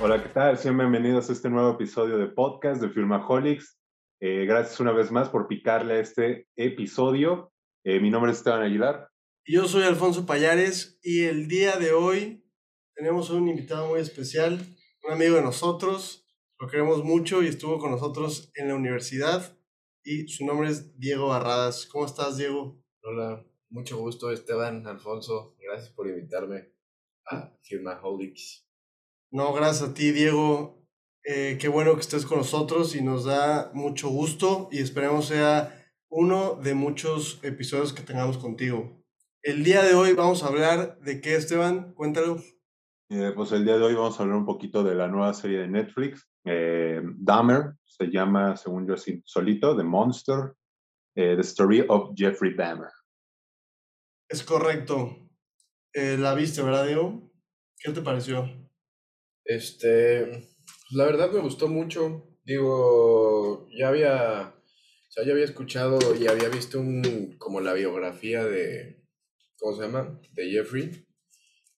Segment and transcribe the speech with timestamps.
[0.00, 0.58] Hola, ¿qué tal?
[0.58, 3.78] Sean bienvenidos a este nuevo episodio de podcast de Filmaholics.
[4.20, 7.52] Eh, gracias una vez más por picarle a este episodio.
[7.84, 9.08] Eh, mi nombre es Esteban Aguilar.
[9.44, 12.44] Yo soy Alfonso Payares y el día de hoy
[12.94, 14.60] tenemos un invitado muy especial,
[15.04, 16.26] un amigo de nosotros,
[16.58, 19.58] lo queremos mucho y estuvo con nosotros en la universidad
[20.02, 21.86] y su nombre es Diego Barradas.
[21.86, 22.80] ¿Cómo estás, Diego?
[23.02, 25.56] Hola, mucho gusto, Esteban, Alfonso.
[25.60, 26.72] Gracias por invitarme
[27.26, 28.66] a Filmaholics.
[29.30, 30.86] No, gracias a ti, Diego.
[31.24, 35.72] Eh, qué bueno que estés con nosotros y nos da mucho gusto y esperemos sea
[36.08, 39.02] uno de muchos episodios que tengamos contigo.
[39.42, 42.38] El día de hoy vamos a hablar de qué, Esteban, cuéntalo.
[43.08, 45.58] Eh, pues el día de hoy vamos a hablar un poquito de la nueva serie
[45.58, 50.54] de Netflix, eh, Dahmer, se llama, según yo, así solito, The Monster,
[51.14, 52.90] eh, The Story of Jeffrey Dahmer.
[54.28, 55.30] Es correcto.
[55.94, 57.32] la viste, ¿verdad, Diego?
[57.78, 58.50] ¿Qué te pareció?
[59.44, 60.48] Este,
[60.90, 62.36] la verdad me gustó mucho.
[62.44, 68.44] Digo, ya había, o sea, ya había escuchado y había visto un, como la biografía
[68.44, 69.04] de,
[69.58, 70.20] ¿cómo se llama?
[70.32, 71.06] De Jeffrey.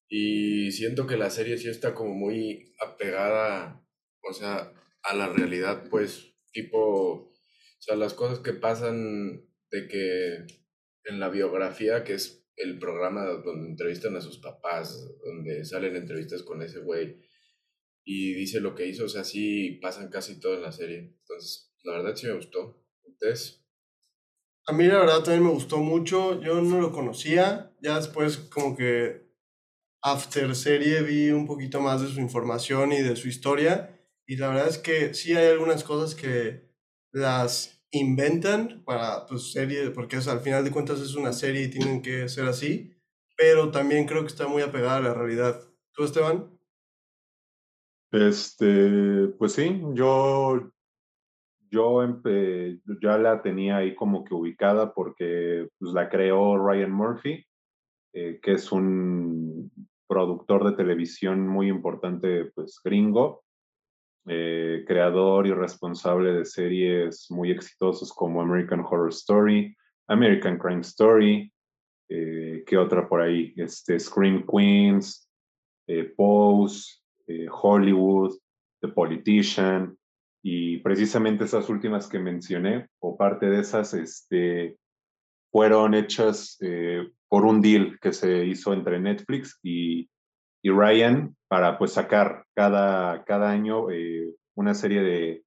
[0.08, 3.84] Y siento que la serie sí está como muy apegada,
[4.22, 7.34] o sea, a la realidad, pues, tipo, o
[7.78, 10.46] sea, las cosas que pasan de que
[11.04, 16.42] en la biografía, que es el programa donde entrevistan a sus papás, donde salen entrevistas
[16.42, 17.20] con ese güey,
[18.04, 21.16] y dice lo que hizo, o sea, sí pasan casi todo en la serie.
[21.20, 22.82] Entonces, la verdad sí me gustó.
[23.04, 23.64] ¿Ustedes?
[24.66, 28.76] A mí la verdad también me gustó mucho, yo no lo conocía, ya después como
[28.76, 29.28] que
[30.02, 34.48] after serie vi un poquito más de su información y de su historia y la
[34.48, 36.70] verdad es que sí hay algunas cosas que
[37.12, 42.02] las inventan para pues serie, porque al final de cuentas es una serie y tienen
[42.02, 42.92] que ser así,
[43.36, 45.60] pero también creo que está muy apegada a la realidad.
[45.92, 46.50] ¿Tú, Esteban?
[48.10, 50.70] Este, pues sí, yo,
[51.70, 52.20] yo
[53.02, 57.44] ya la tenía ahí como que ubicada porque pues, la creó Ryan Murphy,
[58.14, 59.70] eh, que es un
[60.08, 63.44] productor de televisión muy importante, pues gringo,
[64.26, 69.74] eh, creador y responsable de series muy exitosos como American Horror Story,
[70.08, 71.52] American Crime Story,
[72.08, 73.52] eh, ¿qué otra por ahí?
[73.56, 75.28] Este, Scream Queens,
[76.16, 76.98] Pose,
[77.28, 78.38] eh, Hollywood,
[78.80, 79.96] The Politician,
[80.42, 84.78] y precisamente esas últimas que mencioné, o parte de esas, este,
[85.50, 90.08] fueron hechas eh, por un deal que se hizo entre Netflix y,
[90.62, 95.44] y Ryan para pues sacar cada, cada año eh, una serie de,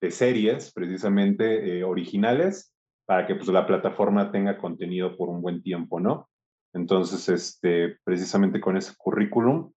[0.00, 2.72] de series precisamente originales
[3.06, 6.28] para que pues la plataforma tenga contenido por un buen tiempo, ¿no?
[6.74, 9.72] Entonces, este, precisamente con ese currículum,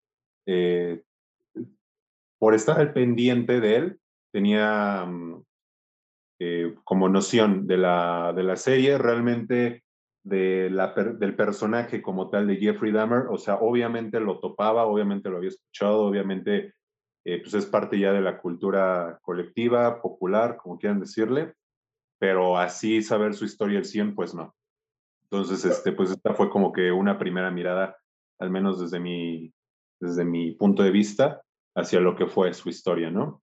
[2.41, 3.99] por estar al pendiente de él,
[4.33, 5.43] tenía mm,
[6.39, 9.83] eh, como noción de la, de la serie, realmente
[10.23, 15.29] de la, del personaje como tal de Jeffrey Dahmer, o sea, obviamente lo topaba, obviamente
[15.29, 16.73] lo había escuchado, obviamente
[17.25, 21.53] eh, pues es parte ya de la cultura colectiva, popular, como quieran decirle,
[22.19, 24.55] pero así saber su historia al 100, pues no.
[25.23, 27.97] Entonces, este, pues esta fue como que una primera mirada,
[28.39, 29.53] al menos desde mi,
[29.99, 31.41] desde mi punto de vista,
[31.75, 33.41] hacia lo que fue su historia, ¿no?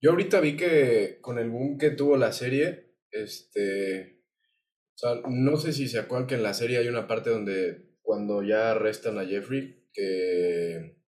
[0.00, 4.13] Yo ahorita vi que con el boom que tuvo la serie, este,
[4.94, 7.96] o sea, no sé si se acuerdan que en la serie hay una parte donde
[8.02, 10.98] cuando ya arrestan a Jeffrey, que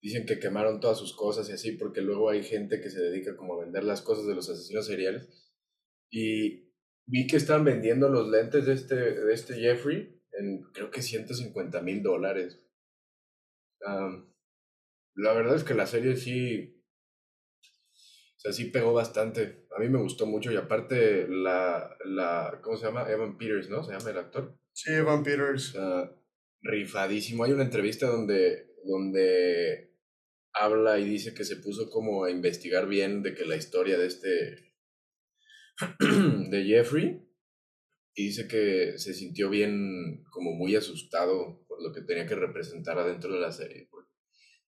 [0.00, 3.36] dicen que quemaron todas sus cosas y así, porque luego hay gente que se dedica
[3.36, 5.28] como a vender las cosas de los asesinos seriales.
[6.10, 6.72] Y
[7.06, 11.82] vi que están vendiendo los lentes de este, de este Jeffrey en creo que 150
[11.82, 12.62] mil dólares
[15.14, 16.81] la verdad es que la serie sí,
[18.42, 19.66] sea, sí pegó bastante.
[19.76, 23.08] A mí me gustó mucho y aparte la, la ¿cómo se llama?
[23.08, 23.84] Evan Peters, ¿no?
[23.84, 24.58] Se llama el actor.
[24.72, 25.76] Sí, Evan Peters.
[26.60, 27.44] rifadísimo.
[27.44, 29.92] Hay una entrevista donde, donde
[30.52, 34.06] habla y dice que se puso como a investigar bien de que la historia de
[34.06, 34.74] este,
[36.50, 37.28] de Jeffrey,
[38.14, 42.98] y dice que se sintió bien, como muy asustado por lo que tenía que representar
[42.98, 43.88] adentro de la serie.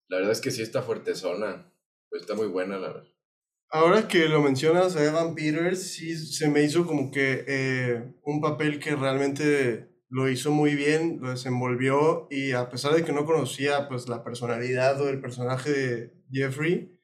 [0.09, 1.73] La verdad es que sí está fuerte zona.
[2.11, 3.09] Pues está muy buena, la verdad.
[3.73, 8.41] Ahora que lo mencionas a Evan Peters, sí se me hizo como que eh, un
[8.41, 13.25] papel que realmente lo hizo muy bien, lo desenvolvió y a pesar de que no
[13.25, 16.99] conocía pues la personalidad o el personaje de Jeffrey,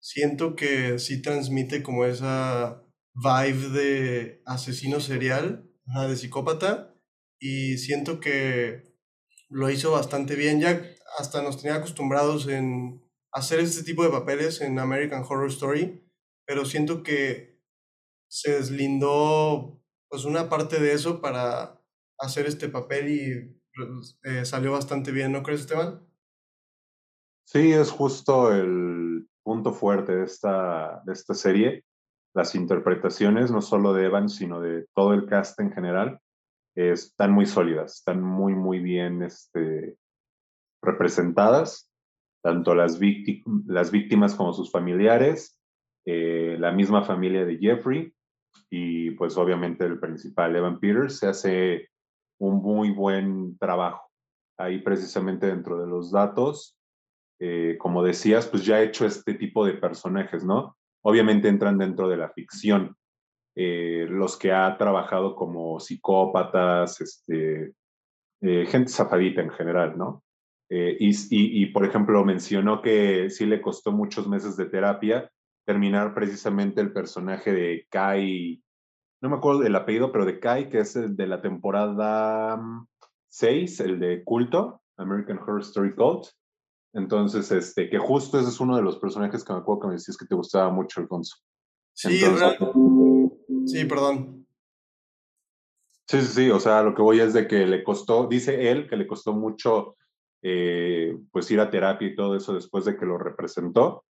[0.00, 2.82] siento que sí transmite como esa
[3.14, 5.70] vibe de asesino serial,
[6.08, 6.94] de psicópata
[7.38, 8.84] y siento que
[9.50, 10.60] lo hizo bastante bien.
[10.60, 10.82] Ya
[11.18, 13.02] hasta nos tenía acostumbrados en
[13.32, 16.05] hacer este tipo de papeles en American Horror Story,
[16.46, 17.60] pero siento que
[18.28, 21.80] se deslindó pues una parte de eso para
[22.18, 26.06] hacer este papel y pues, eh, salió bastante bien, ¿no crees, Esteban?
[27.44, 31.84] Sí, es justo el punto fuerte de esta, de esta serie.
[32.34, 36.20] Las interpretaciones, no solo de Evan, sino de todo el cast en general,
[36.74, 39.96] están muy sólidas, están muy, muy bien este,
[40.82, 41.90] representadas,
[42.42, 42.98] tanto las,
[43.66, 45.55] las víctimas como sus familiares,
[46.08, 48.12] eh, la misma familia de Jeffrey
[48.70, 51.88] y pues obviamente el principal, Evan Peters, se hace
[52.38, 54.08] un muy buen trabajo
[54.56, 56.78] ahí precisamente dentro de los datos.
[57.40, 60.76] Eh, como decías, pues ya ha hecho este tipo de personajes, ¿no?
[61.02, 62.96] Obviamente entran dentro de la ficción,
[63.56, 67.72] eh, los que ha trabajado como psicópatas, este,
[68.40, 70.22] gente zafadita en general, ¿no?
[70.68, 75.30] Y, y, por ejemplo, mencionó que sí le costó muchos meses de terapia
[75.66, 78.62] terminar precisamente el personaje de Kai,
[79.20, 82.58] no me acuerdo del apellido, pero de Kai, que es el de la temporada
[83.28, 86.28] 6, el de culto, American Horror Story Cult.
[86.94, 89.94] Entonces, este, que justo ese es uno de los personajes que me acuerdo que me
[89.94, 91.36] decías que te gustaba mucho, Alfonso.
[91.92, 92.20] Sí,
[93.66, 94.46] Sí, perdón.
[96.06, 98.88] Sí, sí, sí, o sea, lo que voy es de que le costó, dice él,
[98.88, 99.96] que le costó mucho
[100.42, 104.04] eh, pues ir a terapia y todo eso después de que lo representó.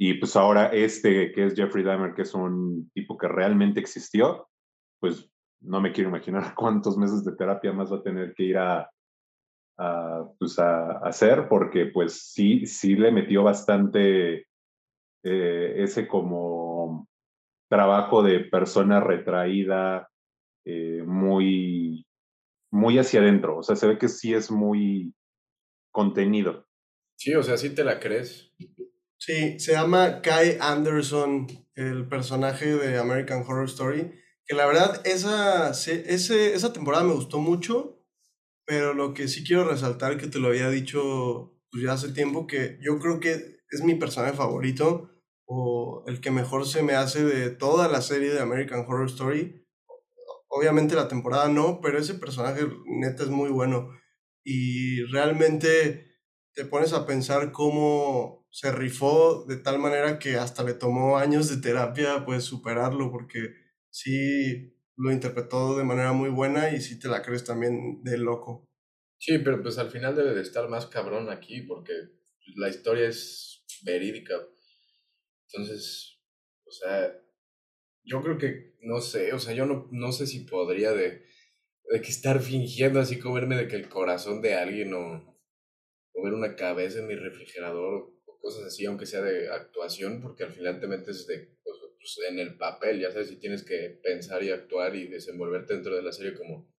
[0.00, 4.48] Y pues ahora este, que es Jeffrey Dahmer, que es un tipo que realmente existió,
[5.00, 5.28] pues
[5.60, 8.88] no me quiero imaginar cuántos meses de terapia más va a tener que ir a,
[10.38, 14.46] pues a, hacer, porque pues sí, sí le metió bastante
[15.24, 17.08] eh, ese como
[17.68, 20.08] trabajo de persona retraída,
[20.64, 22.06] eh, muy,
[22.70, 23.58] muy hacia adentro.
[23.58, 25.12] O sea, se ve que sí es muy
[25.92, 26.66] contenido.
[27.16, 28.52] Sí, o sea, sí te la crees.
[29.18, 34.12] Sí, se llama Kai Anderson, el personaje de American Horror Story,
[34.46, 38.00] que la verdad esa, ese, esa temporada me gustó mucho,
[38.64, 42.46] pero lo que sí quiero resaltar, que te lo había dicho pues, ya hace tiempo,
[42.46, 43.32] que yo creo que
[43.70, 45.10] es mi personaje favorito,
[45.46, 49.66] o el que mejor se me hace de toda la serie de American Horror Story.
[50.48, 53.90] Obviamente la temporada no, pero ese personaje neta es muy bueno.
[54.44, 56.06] Y realmente
[56.54, 61.48] te pones a pensar cómo se rifó de tal manera que hasta le tomó años
[61.48, 63.54] de terapia pues superarlo, porque
[63.90, 68.64] sí lo interpretó de manera muy buena y sí te la crees también de loco.
[69.18, 71.92] Sí, pero pues al final debe de estar más cabrón aquí porque
[72.56, 74.34] la historia es verídica.
[75.48, 76.20] Entonces,
[76.66, 77.14] o sea,
[78.04, 81.24] yo creo que, no sé, o sea, yo no, no sé si podría de,
[81.90, 85.38] de que estar fingiendo así comerme de que el corazón de alguien o,
[86.14, 90.52] o ver una cabeza en mi refrigerador cosas así, aunque sea de actuación, porque al
[90.52, 94.42] final te metes de, pues, pues, en el papel, ya sabes, si tienes que pensar
[94.42, 96.72] y actuar y desenvolverte dentro de la serie como,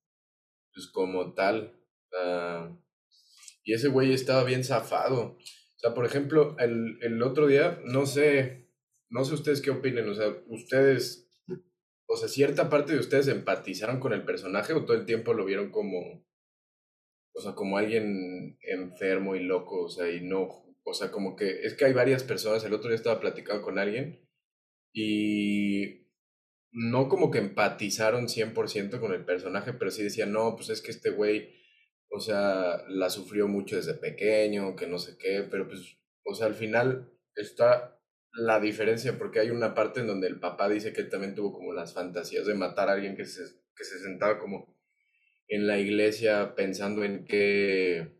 [0.73, 1.75] pues como tal.
[2.11, 2.75] Uh,
[3.63, 5.37] y ese güey estaba bien zafado.
[5.79, 8.69] O sea, por ejemplo, el, el otro día, no sé,
[9.09, 11.29] no sé ustedes qué opinen, o sea, ustedes,
[12.07, 15.45] o sea, cierta parte de ustedes empatizaron con el personaje o todo el tiempo lo
[15.45, 16.25] vieron como,
[17.33, 21.61] o sea, como alguien enfermo y loco, o sea, y no, o sea, como que,
[21.63, 24.27] es que hay varias personas, el otro día estaba platicando con alguien
[24.93, 26.07] y
[26.71, 30.91] no como que empatizaron 100% con el personaje, pero sí decían, no, pues es que
[30.91, 31.59] este güey
[32.11, 36.47] o sea, la sufrió mucho desde pequeño, que no sé qué, pero pues, o sea,
[36.47, 37.99] al final está
[38.33, 41.53] la diferencia, porque hay una parte en donde el papá dice que él también tuvo
[41.53, 43.41] como las fantasías de matar a alguien que se,
[43.75, 44.75] que se sentaba como
[45.47, 48.18] en la iglesia pensando en qué,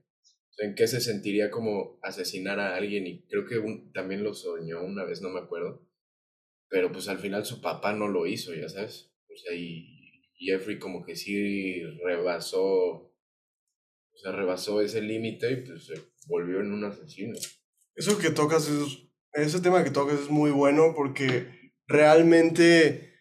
[0.62, 3.62] en qué se sentiría como asesinar a alguien y creo que
[3.94, 5.88] también lo soñó una vez, no me acuerdo,
[6.70, 10.80] pero pues al final su papá no lo hizo, ya sabes, o sea, y Jeffrey
[10.80, 13.10] como que sí rebasó
[14.20, 15.94] o sea, rebasó ese límite y pues se
[16.28, 17.38] volvió en un asesino.
[17.96, 23.14] Eso que tocas es, ese tema que tocas es muy bueno porque realmente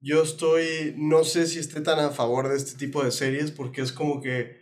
[0.00, 3.82] yo estoy, no sé si esté tan a favor de este tipo de series porque
[3.82, 4.61] es como que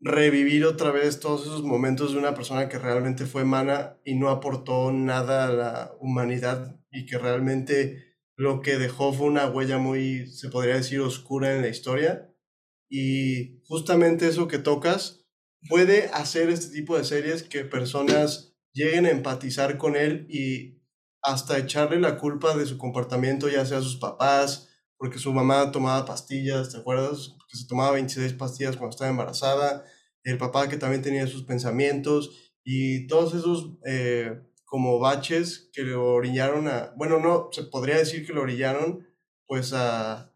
[0.00, 4.30] revivir otra vez todos esos momentos de una persona que realmente fue mana y no
[4.30, 10.26] aportó nada a la humanidad y que realmente lo que dejó fue una huella muy,
[10.26, 12.34] se podría decir, oscura en la historia.
[12.88, 15.26] Y justamente eso que tocas
[15.68, 20.80] puede hacer este tipo de series que personas lleguen a empatizar con él y
[21.22, 24.69] hasta echarle la culpa de su comportamiento, ya sea a sus papás,
[25.00, 27.34] porque su mamá tomaba pastillas, ¿te acuerdas?
[27.50, 29.82] Que se tomaba 26 pastillas cuando estaba embarazada,
[30.24, 36.12] el papá que también tenía sus pensamientos y todos esos eh, como baches que lo
[36.12, 39.08] orillaron a, bueno, no, se podría decir que lo orillaron
[39.46, 40.34] pues a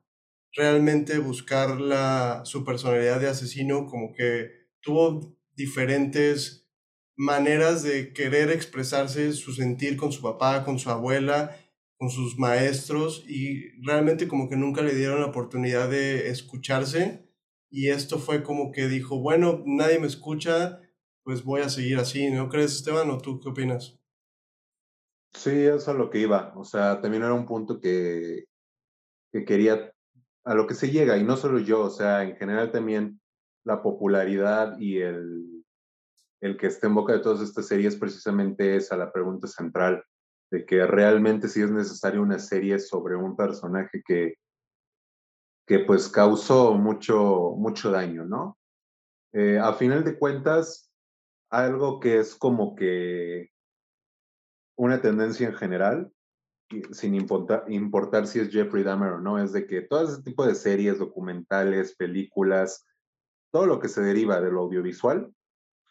[0.55, 6.71] realmente buscar la, su personalidad de asesino, como que tuvo diferentes
[7.17, 11.55] maneras de querer expresarse su sentir con su papá, con su abuela,
[12.05, 17.27] con sus maestros y realmente como que nunca le dieron la oportunidad de escucharse.
[17.71, 20.83] Y esto fue como que dijo, bueno, nadie me escucha,
[21.23, 23.99] pues voy a seguir así, ¿no crees Esteban o tú qué opinas?
[25.33, 28.45] Sí, eso es a lo que iba, o sea, también era un punto que,
[29.33, 29.91] que quería,
[30.45, 33.19] a lo que se llega, y no solo yo, o sea, en general también
[33.65, 35.65] la popularidad y el,
[36.43, 40.05] el que esté en boca de todas estas series precisamente es a la pregunta central
[40.55, 44.35] de que realmente sí es necesario una serie sobre un personaje que,
[45.67, 48.57] que pues causó mucho, mucho daño, ¿no?
[49.33, 50.93] Eh, a final de cuentas,
[51.51, 53.51] algo que es como que
[54.77, 56.13] una tendencia en general,
[56.93, 60.47] sin importar, importar si es Jeffrey Dahmer o no, es de que todo ese tipo
[60.47, 62.87] de series, documentales, películas,
[63.51, 65.35] todo lo que se deriva de lo audiovisual,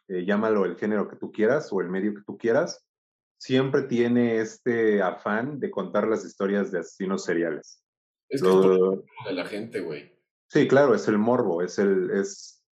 [0.07, 2.85] eh, llámalo el género que tú quieras o el medio que tú quieras,
[3.43, 7.83] siempre tiene este afán de contar las historias de asesinos seriales.
[8.29, 10.17] Es que es de la gente, güey.
[10.47, 12.63] Sí, claro, es el morbo, es el, es,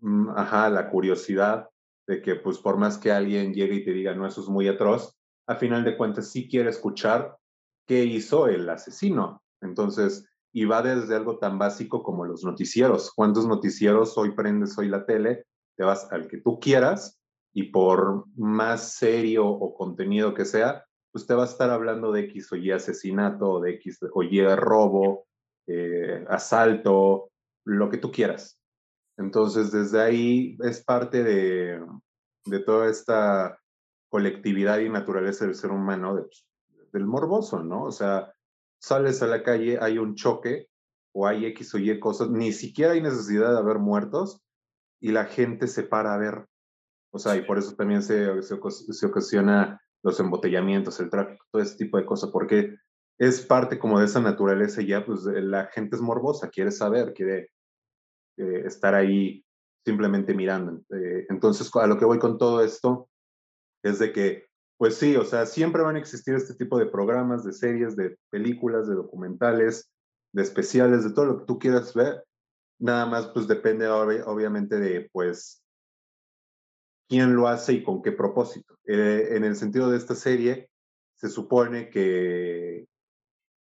[0.00, 1.68] mm, ajá, la curiosidad
[2.08, 4.66] de que, pues, por más que alguien llegue y te diga, no, eso es muy
[4.66, 7.36] atroz, a final de cuentas sí quiere escuchar
[7.86, 9.44] qué hizo el asesino.
[9.60, 13.12] Entonces, y va desde algo tan básico como los noticieros.
[13.14, 15.44] ¿Cuántos noticieros hoy prendes hoy la tele?
[15.76, 17.19] Te vas al que tú quieras
[17.52, 22.20] y por más serio o contenido que sea, pues te va a estar hablando de
[22.22, 25.26] X o Y asesinato, de X o Y robo,
[25.66, 27.30] eh, asalto,
[27.64, 28.60] lo que tú quieras.
[29.16, 31.84] Entonces, desde ahí es parte de,
[32.46, 33.58] de toda esta
[34.08, 36.46] colectividad y naturaleza del ser humano, pues,
[36.92, 37.84] del morboso, ¿no?
[37.84, 38.32] O sea,
[38.80, 40.68] sales a la calle, hay un choque
[41.12, 44.40] o hay X o Y cosas, ni siquiera hay necesidad de haber muertos
[45.00, 46.46] y la gente se para a ver.
[47.12, 51.76] O sea, y por eso también se, se, ocasiona los embotellamientos, el tráfico, todo ese
[51.76, 52.76] tipo de cosas, porque
[53.18, 57.50] es parte como de esa naturaleza ya, pues la gente es morbosa, quiere saber, quiere
[58.38, 59.44] eh, estar ahí
[59.84, 60.80] simplemente mirando.
[60.90, 63.08] Eh, entonces, a lo que voy con todo esto
[63.82, 64.50] es de que
[64.80, 68.16] pues sí, o sea, siempre van a existir este tipo de programas, de series, de
[68.30, 69.92] películas, de documentales,
[70.32, 72.24] de especiales, de todo lo que tú quieras ver.
[72.78, 75.62] Nada más, pues depende obviamente de, pues,
[77.10, 78.78] quién lo hace y con qué propósito.
[78.86, 80.70] Eh, en el sentido de esta serie,
[81.16, 82.86] se supone que,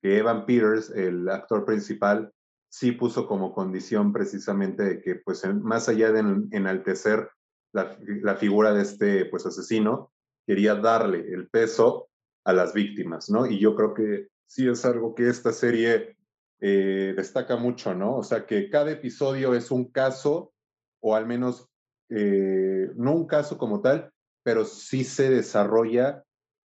[0.02, 2.32] Evan Peters, el actor principal,
[2.70, 6.20] sí puso como condición precisamente de que, pues, más allá de
[6.52, 7.30] enaltecer
[7.72, 10.12] la, la figura de este, pues, asesino,
[10.46, 12.10] quería darle el peso
[12.44, 13.46] a las víctimas, ¿no?
[13.46, 16.16] Y yo creo que sí es algo que esta serie
[16.60, 18.16] eh, destaca mucho, ¿no?
[18.16, 20.52] O sea, que cada episodio es un caso,
[21.00, 21.68] o al menos
[22.10, 24.10] eh, no un caso como tal,
[24.42, 26.24] pero sí se desarrolla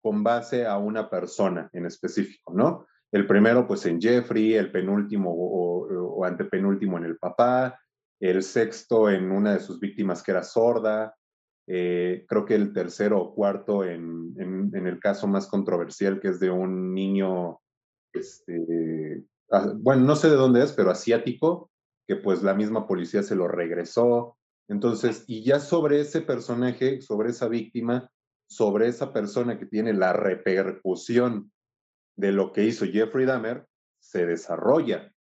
[0.01, 2.85] con base a una persona en específico, ¿no?
[3.11, 7.79] El primero, pues en Jeffrey, el penúltimo o, antepenúltimo en el papá,
[8.19, 11.15] el sexto en una de sus víctimas que era sorda,
[11.67, 16.39] eh, creo que el tercero o cuarto en, en, el caso más controversial, que es
[16.39, 17.59] de un niño,
[18.13, 21.71] este, ah, bueno, no sé de dónde es, pero asiático,
[22.07, 24.37] que pues la misma policía se lo regresó.
[24.67, 28.09] Entonces, y ya sobre ese personaje, sobre esa víctima,
[28.47, 31.51] sobre esa persona que tiene la repercusión
[32.15, 33.65] de lo que hizo Jeffrey Dahmer,
[33.99, 35.11] se desarrolla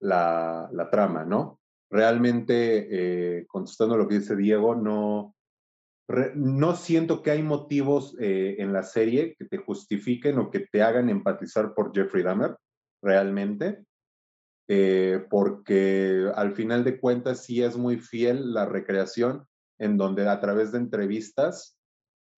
[0.00, 1.60] la, trama, ¿no?
[1.90, 5.34] Realmente, eh, contestando lo que dice Diego, no,
[6.34, 10.82] no siento que hay motivos eh, en la serie que te justifiquen o que te
[10.82, 12.56] hagan empatizar por Jeffrey Dahmer,
[13.02, 13.84] realmente,
[14.72, 19.48] eh, porque al final de cuentas sí es muy fiel la recreación
[19.80, 21.76] en donde a través de entrevistas,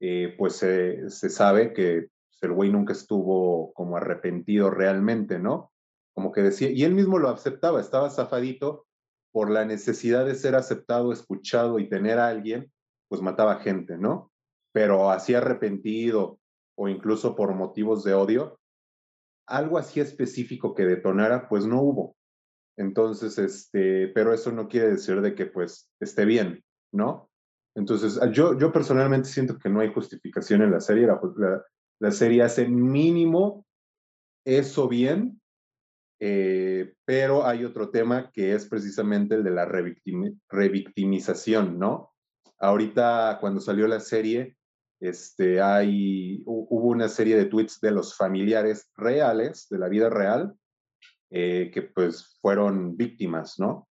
[0.01, 2.09] eh, pues se, sabe que
[2.41, 5.73] el güey nunca estuvo como arrepentido realmente, ¿no?
[6.15, 8.87] Como que decía, y él mismo lo aceptaba, estaba zafadito
[9.31, 12.73] por la necesidad de ser aceptado, escuchado y tener a alguien
[13.11, 14.33] pues mataba gente, ¿no?
[14.73, 16.39] Pero así arrepentido
[16.79, 18.59] o incluso por motivos de odio,
[19.47, 22.17] algo así específico que detonara, pues no hubo.
[22.76, 27.31] Entonces, este, pero eso no quiere decir de que pues esté bien, ¿no?
[27.75, 31.07] Entonces, yo, yo personalmente siento que no hay justificación en la serie.
[31.07, 31.21] La,
[32.00, 33.67] la, serie hace mínimo
[34.45, 35.41] eso bien
[36.25, 42.12] eh, pero hay otro tema que es precisamente el de la revictimización, ¿no?
[42.61, 44.57] Ahorita cuando salió la serie,
[45.00, 50.55] este, hay, hubo una serie de tweets de los familiares reales, de la vida real,
[51.33, 53.89] eh, que pues fueron víctimas, ¿no?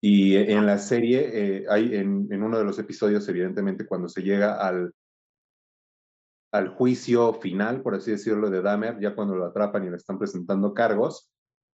[0.00, 4.22] Y en la serie, eh, hay en, en, uno de los episodios, evidentemente, cuando se
[4.22, 4.92] llega al,
[6.52, 10.18] al juicio final, por así decirlo, de Dahmer, ya cuando lo atrapan y le están
[10.18, 11.32] presentando cargos,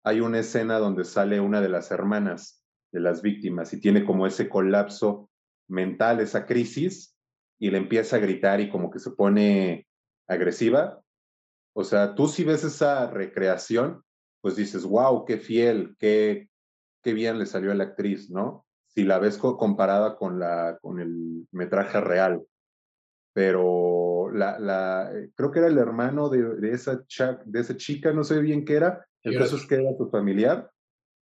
[0.05, 4.27] hay una escena donde sale una de las hermanas de las víctimas y tiene como
[4.27, 5.31] ese colapso
[5.69, 7.17] mental, esa crisis,
[7.59, 9.87] y le empieza a gritar y como que se pone
[10.27, 11.03] agresiva.
[11.75, 14.03] O sea, tú si ves esa recreación,
[14.41, 16.49] pues dices, wow, qué fiel, qué,
[17.03, 18.67] qué bien le salió a la actriz, ¿no?
[18.87, 22.43] Si la ves comparada con, la, con el metraje real.
[23.33, 27.05] Pero la, la, eh, creo que era el hermano de, de, esa,
[27.45, 30.71] de esa chica, no sé bien qué era, el caso es que era tu familiar,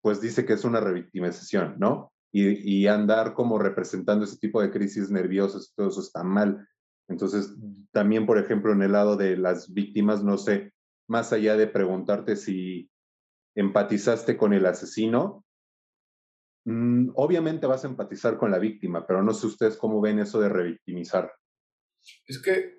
[0.01, 2.11] pues dice que es una revictimización, ¿no?
[2.31, 6.67] Y, y, andar como representando ese tipo de crisis nerviosas, todo eso está mal.
[7.07, 7.55] Entonces,
[7.91, 10.73] también, por ejemplo, en el lado de las víctimas, no sé,
[11.07, 12.89] más allá de preguntarte si
[13.55, 15.45] empatizaste con el asesino,
[16.65, 20.39] mmm, obviamente vas a empatizar con la víctima, pero no sé ustedes cómo ven eso
[20.39, 21.31] de revictimizar.
[22.27, 22.75] Es que,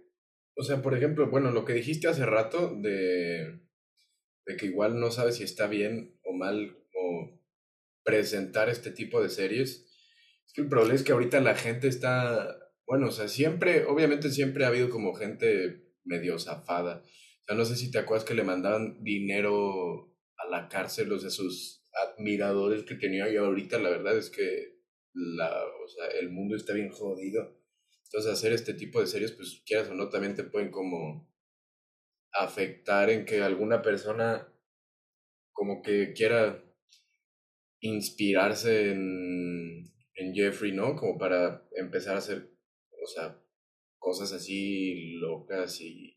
[0.56, 3.66] o sea, por ejemplo, bueno, lo que dijiste hace rato de
[4.47, 7.40] de que igual no sabes si está bien o mal o
[8.04, 9.85] presentar este tipo de series.
[10.47, 12.56] Es que el problema es que ahorita la gente está,
[12.87, 17.02] bueno, o sea, siempre, obviamente siempre ha habido como gente medio zafada.
[17.02, 20.15] O sea, no sé si te acuerdas que le mandaban dinero
[20.50, 24.76] la cárcel, o sea, sus admiradores que tenía y ahorita la verdad es que
[25.15, 27.57] la, o sea, el mundo está bien jodido.
[28.05, 31.29] Entonces hacer este tipo de series, pues quieras o no, también te pueden como
[32.33, 34.53] afectar en que alguna persona
[35.53, 36.62] como que quiera
[37.81, 40.97] inspirarse en, en Jeffrey, ¿no?
[40.97, 42.50] Como para empezar a hacer,
[43.02, 43.43] o sea,
[43.99, 46.16] cosas así locas y...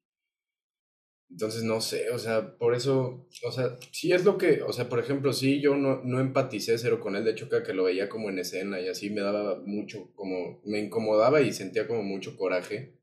[1.32, 4.89] Entonces, no sé, o sea, por eso, o sea, sí es lo que, o sea,
[4.89, 8.10] por ejemplo, sí, yo no, no empaticé cero con él, de hecho, que lo veía
[8.10, 12.36] como en escena y así me daba mucho, como, me incomodaba y sentía como mucho
[12.36, 13.00] coraje.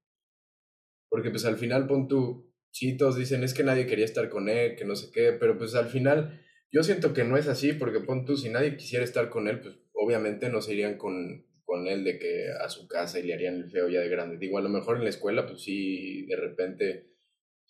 [1.08, 4.74] Porque pues al final, pon tú, sí, dicen, es que nadie quería estar con él,
[4.76, 8.00] que no sé qué, pero pues al final yo siento que no es así, porque
[8.00, 11.86] pon tú, si nadie quisiera estar con él, pues obviamente no se irían con, con
[11.86, 14.36] él de que a su casa y le harían el feo ya de grande.
[14.36, 17.15] Digo, a lo mejor en la escuela, pues sí, de repente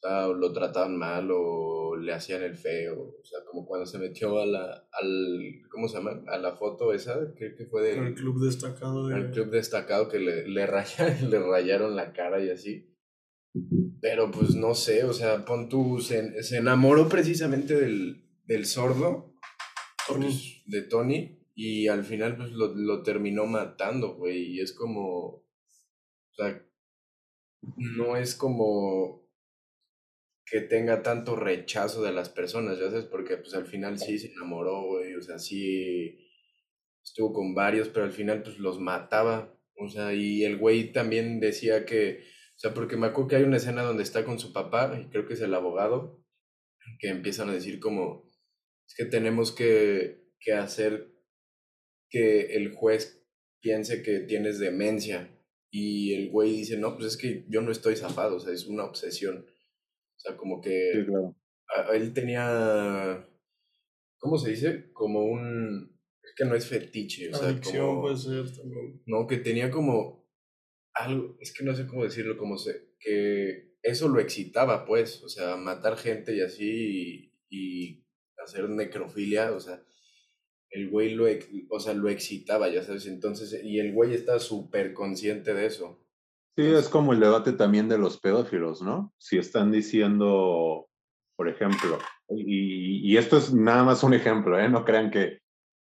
[0.02, 4.46] lo trataban mal o le hacían el feo, o sea, como cuando se metió a
[4.46, 6.22] la, al, ¿cómo se llama?
[6.28, 8.06] A la foto esa, creo que fue del...
[8.08, 9.10] El club destacado.
[9.10, 10.66] El club destacado que le, le,
[11.28, 12.92] le rayaron la cara y así.
[14.00, 19.34] Pero pues no sé, o sea, pon tú, se, se enamoró precisamente del, del sordo,
[20.06, 25.26] pues, de Tony, y al final pues lo, lo terminó matando, güey, y es como,
[25.28, 25.44] o
[26.36, 26.62] sea,
[27.76, 29.25] no es como
[30.48, 34.32] que tenga tanto rechazo de las personas, ya sabes, porque pues al final sí se
[34.32, 36.18] enamoró, güey, o sea, sí
[37.04, 41.40] estuvo con varios, pero al final pues los mataba, o sea, y el güey también
[41.40, 42.22] decía que
[42.56, 45.10] o sea, porque me acuerdo que hay una escena donde está con su papá, y
[45.10, 46.24] creo que es el abogado,
[46.98, 48.32] que empiezan a decir como,
[48.88, 51.12] es que tenemos que, que hacer
[52.08, 53.22] que el juez
[53.60, 55.38] piense que tienes demencia.
[55.70, 58.66] Y el güey dice, no, pues es que yo no estoy zafado, o sea, es
[58.66, 59.44] una obsesión.
[60.26, 61.06] O sea, como que
[61.92, 63.28] él tenía,
[64.18, 64.90] ¿cómo se dice?
[64.92, 69.02] Como un, es que no es fetiche, o sea, Adicción puede ser también.
[69.06, 70.28] No, que tenía como
[70.94, 75.28] algo, es que no sé cómo decirlo, como se, que eso lo excitaba, pues, o
[75.28, 78.04] sea, matar gente y así y,
[78.44, 79.82] hacer necrofilia, o sea,
[80.70, 81.26] el güey lo,
[81.70, 86.05] o sea, lo excitaba, ya sabes, entonces, y el güey está súper consciente de eso.
[86.56, 89.12] Sí, es como el debate también de los pedófilos, ¿no?
[89.18, 90.88] Si están diciendo,
[91.36, 91.98] por ejemplo,
[92.30, 94.68] y, y esto es nada más un ejemplo, ¿eh?
[94.68, 95.40] No crean que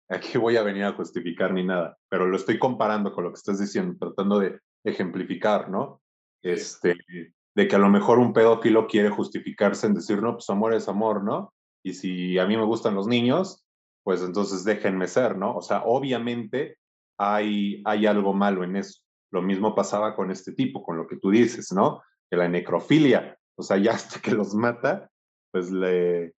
[0.10, 3.38] aquí voy a venir a justificar ni nada, pero lo estoy comparando con lo que
[3.38, 6.02] estás diciendo, tratando de ejemplificar, ¿no?
[6.42, 6.96] Este,
[7.56, 10.88] de que a lo mejor un pedófilo quiere justificarse en decir, no, pues amor es
[10.88, 11.54] amor, ¿no?
[11.84, 13.64] Y si a mí me gustan los niños,
[14.04, 15.56] pues entonces déjenme ser, ¿no?
[15.56, 16.78] O sea, obviamente
[17.20, 19.03] hay, hay algo malo en eso.
[19.34, 22.02] Lo mismo pasaba con este tipo, con lo que tú dices, ¿no?
[22.30, 25.10] Que la necrofilia, o sea, ya hasta que los mata,
[25.52, 26.34] pues le,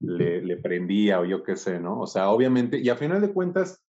[0.00, 2.00] le, le prendía o yo qué sé, ¿no?
[2.00, 3.82] O sea, obviamente, y a final de cuentas,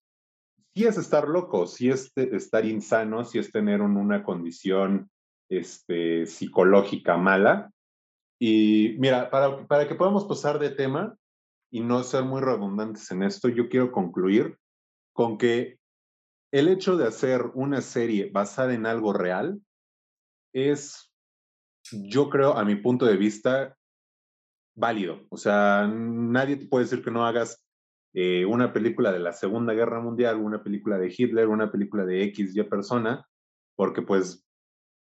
[0.75, 5.09] sí es estar loco, sí es estar insano, sí es tener una condición
[5.49, 7.71] este, psicológica mala.
[8.39, 11.17] Y mira, para, para que podamos pasar de tema,
[11.75, 14.57] y no ser muy redundantes en esto, yo quiero concluir
[15.13, 15.77] con que
[16.55, 19.59] el hecho de hacer una serie basada en algo real
[20.53, 21.11] es,
[21.91, 23.75] yo creo, a mi punto de vista,
[24.73, 25.25] válido.
[25.27, 27.61] O sea, nadie te puede decir que no hagas
[28.13, 32.23] eh, una película de la Segunda Guerra Mundial, una película de Hitler, una película de
[32.23, 33.27] X, Y persona,
[33.75, 34.47] porque pues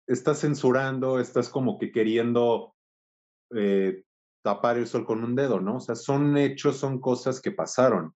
[0.08, 2.74] estás censurando, estás como que queriendo
[3.54, 4.06] eh,
[4.46, 5.76] tapar el sol con un dedo, ¿no?
[5.76, 8.16] O sea, son hechos, son cosas que pasaron.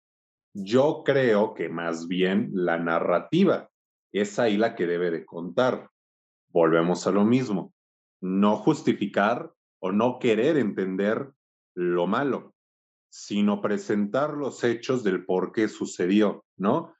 [0.60, 3.70] Yo creo que más bien la narrativa
[4.12, 5.91] es ahí la que debe de contar.
[6.50, 7.76] Volvemos a lo mismo.
[8.22, 11.32] No justificar o no querer entender
[11.76, 12.56] lo malo,
[13.08, 16.91] sino presentar los hechos del por qué sucedió, ¿no?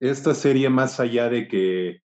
[0.00, 2.00] Esta serie, más allá de que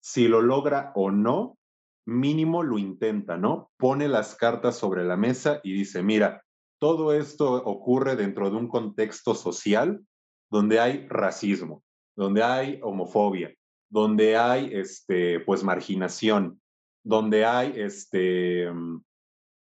[0.00, 1.56] si lo logra o no,
[2.04, 3.70] mínimo lo intenta, ¿no?
[3.76, 6.42] Pone las cartas sobre la mesa y dice, mira,
[6.80, 10.04] todo esto ocurre dentro de un contexto social
[10.50, 11.82] donde hay racismo,
[12.16, 13.54] donde hay homofobia,
[13.90, 16.60] donde hay, este, pues, marginación,
[17.04, 19.02] donde hay, este, mm,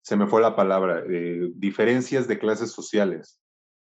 [0.03, 3.41] se me fue la palabra, eh, diferencias de clases sociales,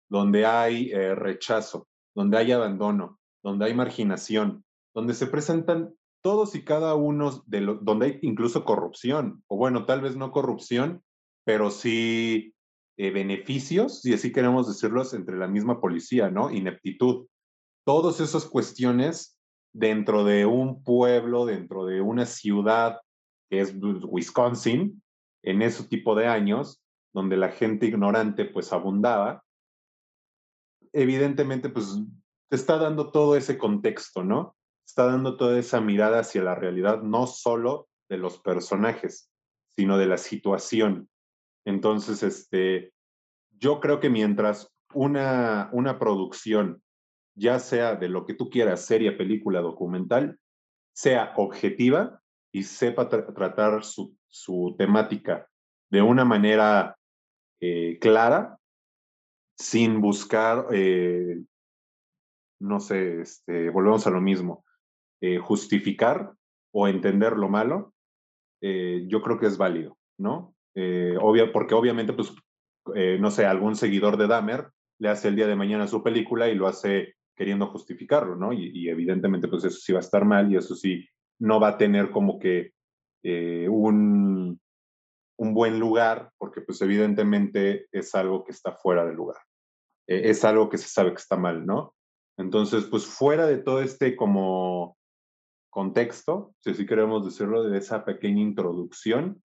[0.10, 4.64] donde hay eh, rechazo, donde hay abandono, donde hay marginación,
[4.96, 9.86] donde se presentan todos y cada uno de los, donde hay incluso corrupción, o bueno,
[9.86, 11.04] tal vez no corrupción,
[11.46, 12.56] pero sí
[12.98, 16.52] eh, beneficios, si así queremos decirlos, entre la misma policía, ¿no?
[16.52, 17.28] Ineptitud.
[17.86, 19.38] Todas esas cuestiones
[19.74, 23.00] dentro de un pueblo, dentro de una ciudad
[23.50, 25.02] que es Wisconsin,
[25.44, 26.82] en ese tipo de años,
[27.14, 29.44] donde la gente ignorante pues abundaba,
[30.92, 32.00] evidentemente pues
[32.50, 34.56] te está dando todo ese contexto, ¿no?
[34.86, 39.30] Está dando toda esa mirada hacia la realidad, no solo de los personajes,
[39.76, 41.10] sino de la situación.
[41.68, 42.94] Entonces, este,
[43.60, 46.82] yo creo que mientras una, una producción,
[47.36, 50.40] ya sea de lo que tú quieras, serie, película, documental,
[50.94, 52.22] sea objetiva
[52.54, 55.50] y sepa tratar su, su, temática
[55.92, 56.98] de una manera
[57.60, 58.58] eh, clara,
[59.58, 61.44] sin buscar, eh,
[62.62, 64.64] no sé, este, volvemos a lo mismo,
[65.20, 66.32] eh, justificar
[66.72, 67.94] o entender lo malo,
[68.62, 70.57] yo creo que es válido, ¿no?
[71.20, 72.34] Obvia, porque obviamente, pues,
[73.20, 74.68] no sé, algún seguidor de Dahmer
[75.00, 78.52] le hace el día de mañana su película y lo hace queriendo justificarlo, ¿no?
[78.52, 81.08] Y, y, evidentemente, pues eso sí va a estar mal y eso sí
[81.40, 82.74] no va a tener como que
[83.24, 84.60] eh, un,
[85.38, 89.38] un, buen lugar, porque pues evidentemente es algo que está fuera del lugar.
[90.08, 91.94] E, es algo que se sabe que está mal, ¿no?
[92.38, 94.98] Entonces, pues fuera de todo este como
[95.70, 99.44] contexto, si así queremos decirlo, de esa pequeña introducción,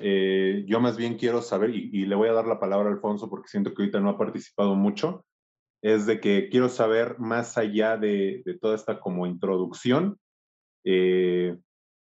[0.00, 3.28] eh, yo más bien quiero saber, y, le voy a dar la palabra a Alfonso
[3.28, 5.24] porque siento que ahorita no ha participado mucho,
[5.82, 10.18] es de que quiero saber más allá de, toda esta como introducción,
[10.84, 11.56] eh,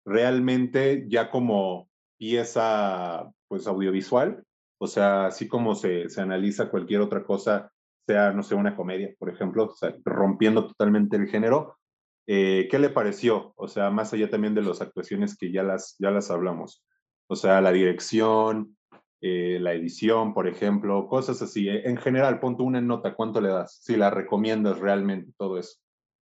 [0.06, 4.44] realmente ya como pieza pues audiovisual,
[4.80, 7.72] o sea, así como se, se analiza cualquier otra cosa,
[8.10, 9.72] sea, no sé, una comedia, por ejemplo,
[10.04, 11.78] rompiendo totalmente el género,
[12.28, 13.54] eh, ¿qué le pareció?
[13.56, 16.84] O sea, más allá también de las actuaciones que ya las, ya las hablamos.
[17.32, 18.76] O sea, la dirección,
[19.22, 21.70] eh, la edición, por ejemplo, cosas así.
[21.70, 23.80] En general, ponte una nota, ¿cuánto le das?
[23.84, 25.78] Si la recomiendas realmente, todo eso.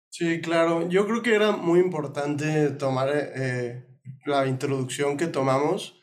[0.09, 0.89] Sí, claro.
[0.89, 3.85] Yo creo que era muy importante tomar eh,
[4.25, 6.01] la introducción que tomamos,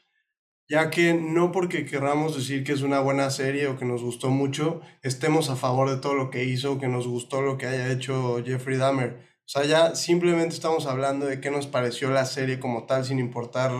[0.69, 4.29] ya que no porque querramos decir que es una buena serie o que nos gustó
[4.29, 7.91] mucho, estemos a favor de todo lo que hizo, que nos gustó lo que haya
[7.91, 9.17] hecho Jeffrey Dahmer.
[9.39, 13.17] O sea, ya simplemente estamos hablando de qué nos pareció la serie como tal, sin
[13.17, 13.71] importar...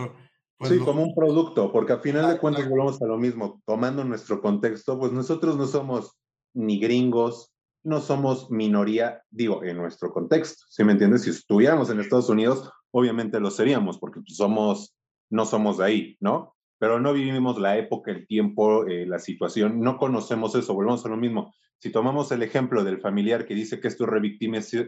[0.62, 4.04] Pues, sí, como un producto, porque al final de cuentas volvemos a lo mismo, tomando
[4.04, 6.16] nuestro contexto, pues nosotros no somos
[6.54, 11.22] ni gringos, no somos minoría, digo, en nuestro contexto, ¿sí me entiendes?
[11.22, 14.94] Si estuviéramos en Estados Unidos, obviamente lo seríamos, porque pues, somos,
[15.30, 16.54] no somos de ahí, ¿no?
[16.78, 21.08] Pero no vivimos la época, el tiempo, eh, la situación, no conocemos eso, volvemos a
[21.08, 21.52] lo mismo.
[21.80, 24.10] Si tomamos el ejemplo del familiar que dice que esto es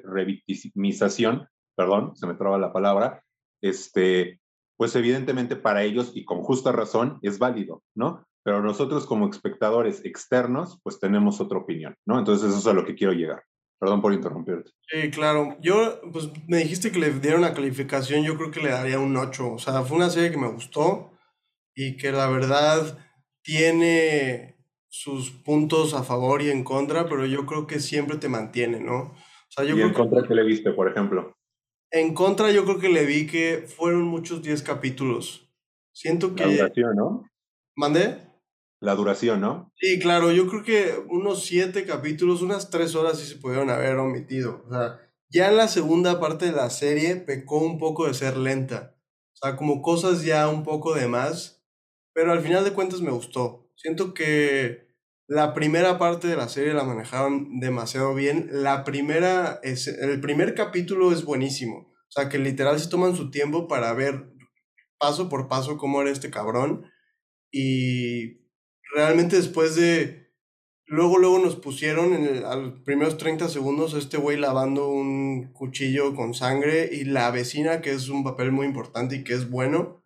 [0.04, 3.24] revictimización, perdón, se me traba la palabra,
[3.60, 4.40] este,
[4.76, 8.26] pues evidentemente para ellos y con justa razón es válido, ¿no?
[8.44, 12.18] pero nosotros como espectadores externos, pues tenemos otra opinión, ¿no?
[12.18, 13.42] Entonces eso es a lo que quiero llegar.
[13.80, 14.70] Perdón por interrumpirte.
[14.87, 15.56] Sí, claro.
[15.60, 19.16] Yo, pues me dijiste que le diera una calificación, yo creo que le daría un
[19.16, 19.54] 8.
[19.54, 21.10] O sea, fue una serie que me gustó
[21.74, 22.98] y que la verdad
[23.42, 24.56] tiene
[24.88, 28.98] sus puntos a favor y en contra, pero yo creo que siempre te mantiene, ¿no?
[28.98, 29.16] O
[29.48, 31.34] sea, yo ¿Y en contra que, le viste, por ejemplo?
[31.94, 35.48] En contra yo creo que le vi que fueron muchos 10 capítulos.
[35.92, 36.44] Siento que...
[36.44, 37.30] La duración, ¿no?
[37.76, 38.18] ¿Mandé?
[38.85, 39.72] la duración, ¿no?
[39.76, 43.96] Sí, claro, yo creo que unos siete capítulos, unas tres horas sí se pudieron haber
[43.96, 44.62] omitido.
[44.66, 48.37] O sea, ya en la segunda parte de la serie pecó un poco de ser
[48.37, 48.94] lenta.
[49.33, 51.64] O sea, como cosas ya un poco de más.
[52.12, 53.70] Pero al final de cuentas me gustó.
[53.74, 54.83] Siento que
[55.26, 58.48] la primera parte de la serie la manejaron demasiado bien.
[58.50, 61.92] La primera, es, el primer capítulo es buenísimo.
[62.08, 64.30] O sea, que literal se toman su tiempo para ver
[64.98, 66.84] paso por paso cómo era este cabrón.
[67.50, 68.44] Y
[68.94, 70.24] realmente después de
[70.87, 76.14] Luego, luego nos pusieron en a los primeros 30 segundos este güey lavando un cuchillo
[76.14, 80.03] con sangre y la vecina, que es un papel muy importante y que es bueno,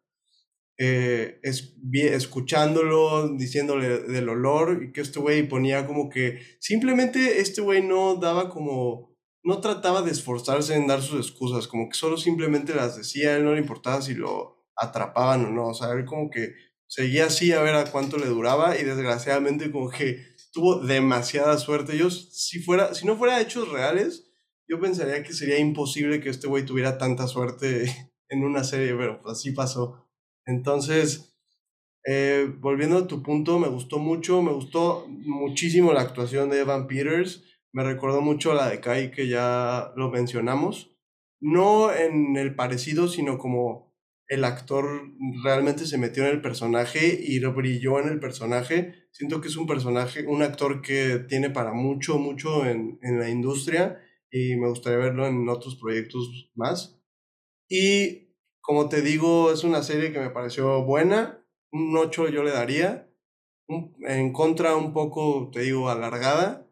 [0.79, 7.61] eh, es, escuchándolo, diciéndole del olor y que este güey ponía como que simplemente este
[7.61, 12.17] güey no daba como, no trataba de esforzarse en dar sus excusas, como que solo
[12.17, 15.93] simplemente las decía, a él no le importaba si lo atrapaban o no, o sea,
[15.93, 16.55] él como que
[16.87, 21.99] seguía así a ver a cuánto le duraba y desgraciadamente como que tuvo demasiada suerte.
[21.99, 24.31] Yo, si, fuera, si no fuera hechos reales,
[24.69, 29.21] yo pensaría que sería imposible que este güey tuviera tanta suerte en una serie, pero
[29.21, 30.08] pues así pasó.
[30.49, 31.37] Entonces,
[32.07, 36.87] eh, volviendo a tu punto, me gustó mucho, me gustó muchísimo la actuación de Evan
[36.89, 40.97] Peters, me recordó mucho a la de Kai que ya lo mencionamos,
[41.41, 43.95] no en el parecido, sino como
[44.29, 44.87] el actor
[45.45, 48.95] realmente se metió en el personaje y brilló en el personaje.
[49.13, 53.29] Siento que es un personaje, un actor que tiene para mucho, mucho en, en la
[53.31, 57.01] industria y me gustaría verlo en otros proyectos más.
[57.69, 58.28] Y
[58.69, 63.11] como te digo, es una serie que me pareció buena, un 8 yo le daría,
[63.69, 66.71] en contra un poco, te digo, alargada,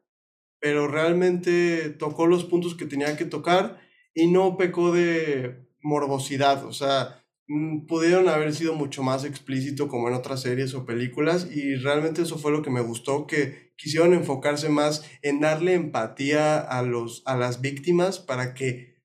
[0.61, 3.80] pero realmente tocó los puntos que tenía que tocar
[4.12, 10.09] y no pecó de morbosidad, o sea, Mm, pudieron haber sido mucho más explícito como
[10.09, 14.14] en otras series o películas y realmente eso fue lo que me gustó, que quisieron
[14.14, 18.95] enfocarse más en darle empatía a, los, a las víctimas para que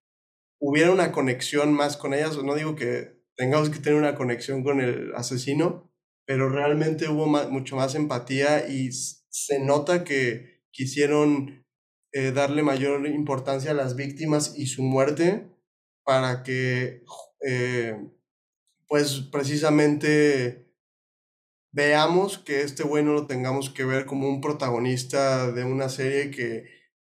[0.61, 2.41] hubiera una conexión más con ellas.
[2.41, 5.91] No digo que tengamos que tener una conexión con el asesino,
[6.25, 11.65] pero realmente hubo mucho más empatía y se nota que quisieron
[12.13, 15.49] eh, darle mayor importancia a las víctimas y su muerte
[16.03, 17.03] para que...
[17.45, 17.95] Eh,
[18.91, 20.69] pues precisamente
[21.71, 26.29] veamos que este güey no lo tengamos que ver como un protagonista de una serie
[26.29, 26.65] que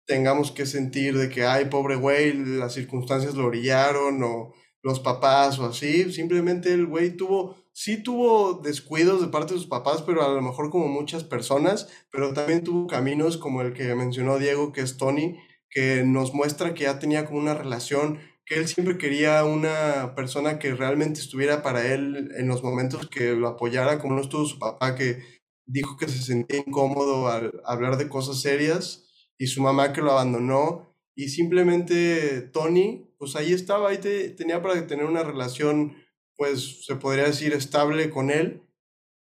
[0.06, 5.58] tengamos que sentir de que, ay, pobre güey, las circunstancias lo brillaron o los papás
[5.58, 6.12] o así.
[6.12, 10.42] Simplemente el güey tuvo, sí tuvo descuidos de parte de sus papás, pero a lo
[10.42, 14.96] mejor como muchas personas, pero también tuvo caminos como el que mencionó Diego, que es
[14.96, 15.36] Tony,
[15.70, 20.58] que nos muestra que ya tenía como una relación que él siempre quería una persona
[20.58, 24.58] que realmente estuviera para él en los momentos que lo apoyara, como no estuvo su
[24.58, 25.22] papá, que
[25.66, 29.03] dijo que se sentía incómodo al hablar de cosas serias,
[29.38, 33.98] y su mamá que lo abandonó, y simplemente Tony, pues ahí estaba, ahí
[34.36, 35.96] tenía para tener una relación,
[36.36, 38.62] pues se podría decir estable con él,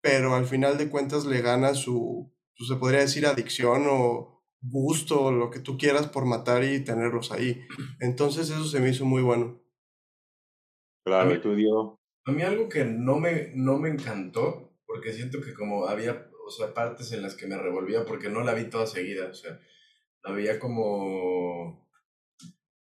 [0.01, 5.31] pero al final de cuentas le gana su, pues, se podría decir adicción o gusto,
[5.31, 7.61] lo que tú quieras por matar y tenerlos ahí.
[7.99, 9.61] Entonces eso se me hizo muy bueno.
[11.05, 12.01] Claro, y tú, Diego.
[12.25, 16.51] A mí algo que no me, no me encantó, porque siento que como había, o
[16.51, 19.57] sea, partes en las que me revolvía, porque no la vi toda seguida, o sea,
[20.27, 21.89] la veía como,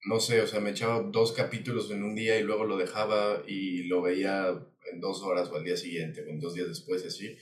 [0.05, 3.43] no sé, o sea, me echaba dos capítulos en un día y luego lo dejaba
[3.47, 4.49] y lo veía
[4.91, 7.37] en dos horas o al día siguiente, o en dos días después, así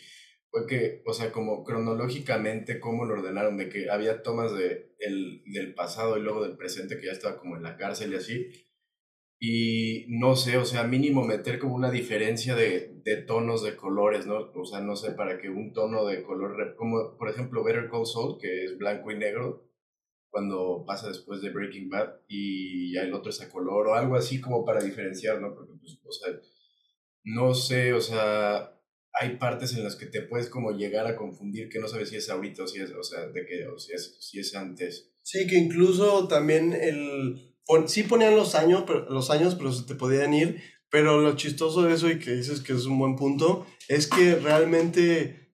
[0.50, 5.44] fue que, o sea, como cronológicamente, cómo lo ordenaron, de que había tomas de, el,
[5.46, 8.48] del pasado y luego del presente, que ya estaba como en la cárcel y así.
[9.40, 14.26] Y no sé, o sea, mínimo meter como una diferencia de, de tonos de colores,
[14.26, 14.52] ¿no?
[14.56, 18.08] O sea, no sé, para que un tono de color, como por ejemplo Better Call
[18.08, 19.67] Saul, que es blanco y negro,
[20.30, 24.16] cuando pasa después de Breaking Bad, y ya el otro es a color, o algo
[24.16, 25.54] así como para diferenciar, ¿no?
[25.56, 26.34] Porque, pues, o sea,
[27.24, 28.74] no sé, o sea,
[29.20, 32.18] hay partes en las que te puedes como llegar a confundir que no sabes si
[32.18, 35.12] es ahorita o si es, o sea, de que, o si es, si es antes.
[35.24, 37.56] Sí, que incluso también el,
[37.88, 41.84] sí ponían los años, pero, los años, pero se te podían ir, pero lo chistoso
[41.84, 45.52] de eso y que dices que es un buen punto, es que realmente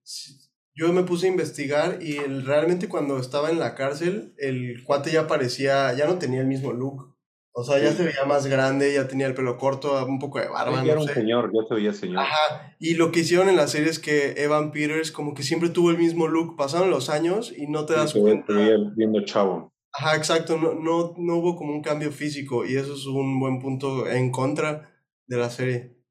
[0.76, 5.12] yo me puse a investigar y el, realmente cuando estaba en la cárcel, el cuate
[5.12, 7.14] ya parecía, ya no tenía el mismo look.
[7.56, 10.48] O sea, ya se veía más grande, ya tenía el pelo corto, un poco de
[10.48, 10.84] barba.
[10.84, 12.18] Ya era un señor, ya se veía señor.
[12.18, 12.76] Ajá.
[12.80, 15.92] Y lo que hicieron en la serie es que Evan Peters como que siempre tuvo
[15.92, 16.58] el mismo look.
[16.58, 18.48] Pasaron los años y no te das cuenta.
[18.48, 19.72] Te veía viendo chavo.
[19.94, 20.58] Ajá, exacto.
[20.58, 24.32] No, no, no hubo como un cambio físico y eso es un buen punto en
[24.32, 24.90] contra
[25.28, 26.03] de la serie.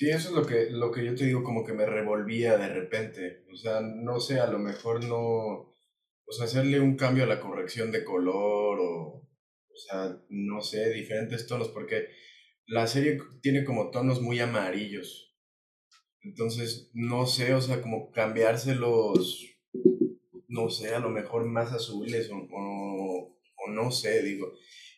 [0.00, 2.68] Sí, eso es lo que, lo que yo te digo, como que me revolvía de
[2.68, 3.44] repente.
[3.52, 5.18] O sea, no sé, a lo mejor no.
[6.24, 9.28] O sea, hacerle un cambio a la corrección de color o.
[9.72, 12.08] O sea, no sé, diferentes tonos, porque
[12.66, 15.36] la serie tiene como tonos muy amarillos.
[16.22, 19.46] Entonces, no sé, o sea, como cambiárselos,
[20.48, 24.54] no sé, a lo mejor más azules o, o, o no sé, digo.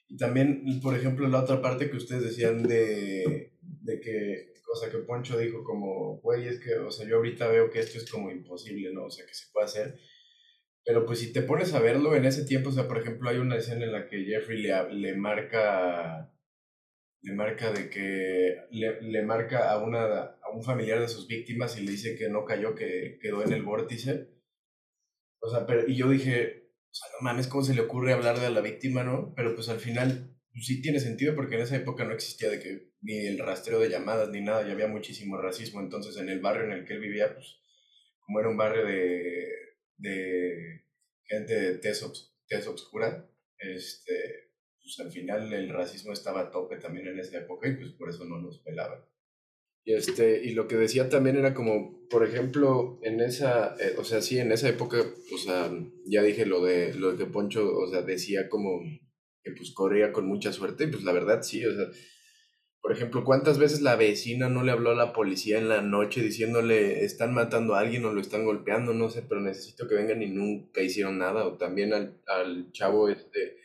[0.09, 4.91] Y también, por ejemplo, la otra parte que ustedes decían de, de que o sea,
[4.91, 8.11] que Poncho dijo como, güey, es que, o sea, yo ahorita veo que esto es
[8.11, 9.05] como imposible, ¿no?
[9.05, 9.99] O sea, que se puede hacer.
[10.83, 13.37] Pero pues si te pones a verlo en ese tiempo, o sea, por ejemplo, hay
[13.37, 16.33] una escena en la que Jeffrey le, le marca,
[17.21, 21.79] le marca de que, le, le marca a, una, a un familiar de sus víctimas
[21.79, 24.31] y le dice que no cayó, que quedó en el vórtice.
[25.43, 28.47] O sea, pero, y yo dije, o sea, no mames, ¿cómo se le ocurre hablarle
[28.47, 29.35] a la víctima, no?
[29.37, 32.59] Pero pues al final pues, sí tiene sentido porque en esa época no existía de
[32.59, 36.41] que ni el rastreo de llamadas ni nada, ya había muchísimo racismo, entonces en el
[36.41, 37.59] barrio en el que él vivía, pues
[38.21, 39.49] como era un barrio de,
[39.99, 40.85] de
[41.25, 42.03] gente de tez,
[42.67, 47.77] obscura, este, pues al final el racismo estaba a tope también en esa época y
[47.77, 49.05] pues por eso no nos pelaban.
[49.85, 54.05] Y, este, y lo que decía también era como, por ejemplo, en esa, eh, o
[54.05, 54.99] sea, sí, en esa época,
[55.35, 55.73] o sea,
[56.07, 58.81] ya dije lo de, lo de que Poncho, o sea, decía como
[59.43, 61.87] que pues corría con mucha suerte, y pues la verdad sí, o sea,
[62.83, 66.21] por ejemplo, ¿cuántas veces la vecina no le habló a la policía en la noche
[66.21, 70.21] diciéndole están matando a alguien o lo están golpeando, no sé, pero necesito que vengan
[70.21, 71.47] y nunca hicieron nada?
[71.47, 73.57] O también al, al chavo este,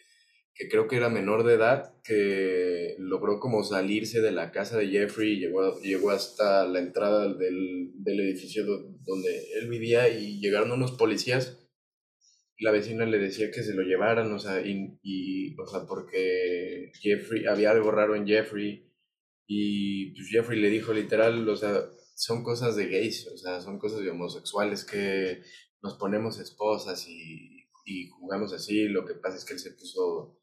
[0.54, 4.90] que creo que era menor de edad, que logró como salirse de la casa de
[4.90, 10.72] Jeffrey y llegó, llegó hasta la entrada del, del edificio donde él vivía y llegaron
[10.72, 11.58] unos policías
[12.60, 17.46] la vecina le decía que se lo llevaran, o sea, y, o sea, porque Jeffrey,
[17.46, 18.87] había algo raro en Jeffrey,
[19.48, 23.80] y pues Jeffrey le dijo literal, o sea, son cosas de gays, o sea, son
[23.80, 25.42] cosas de homosexuales que
[25.82, 30.04] nos ponemos esposas y, y jugamos así, lo que pasa es que él se puso,
[30.04, 30.40] o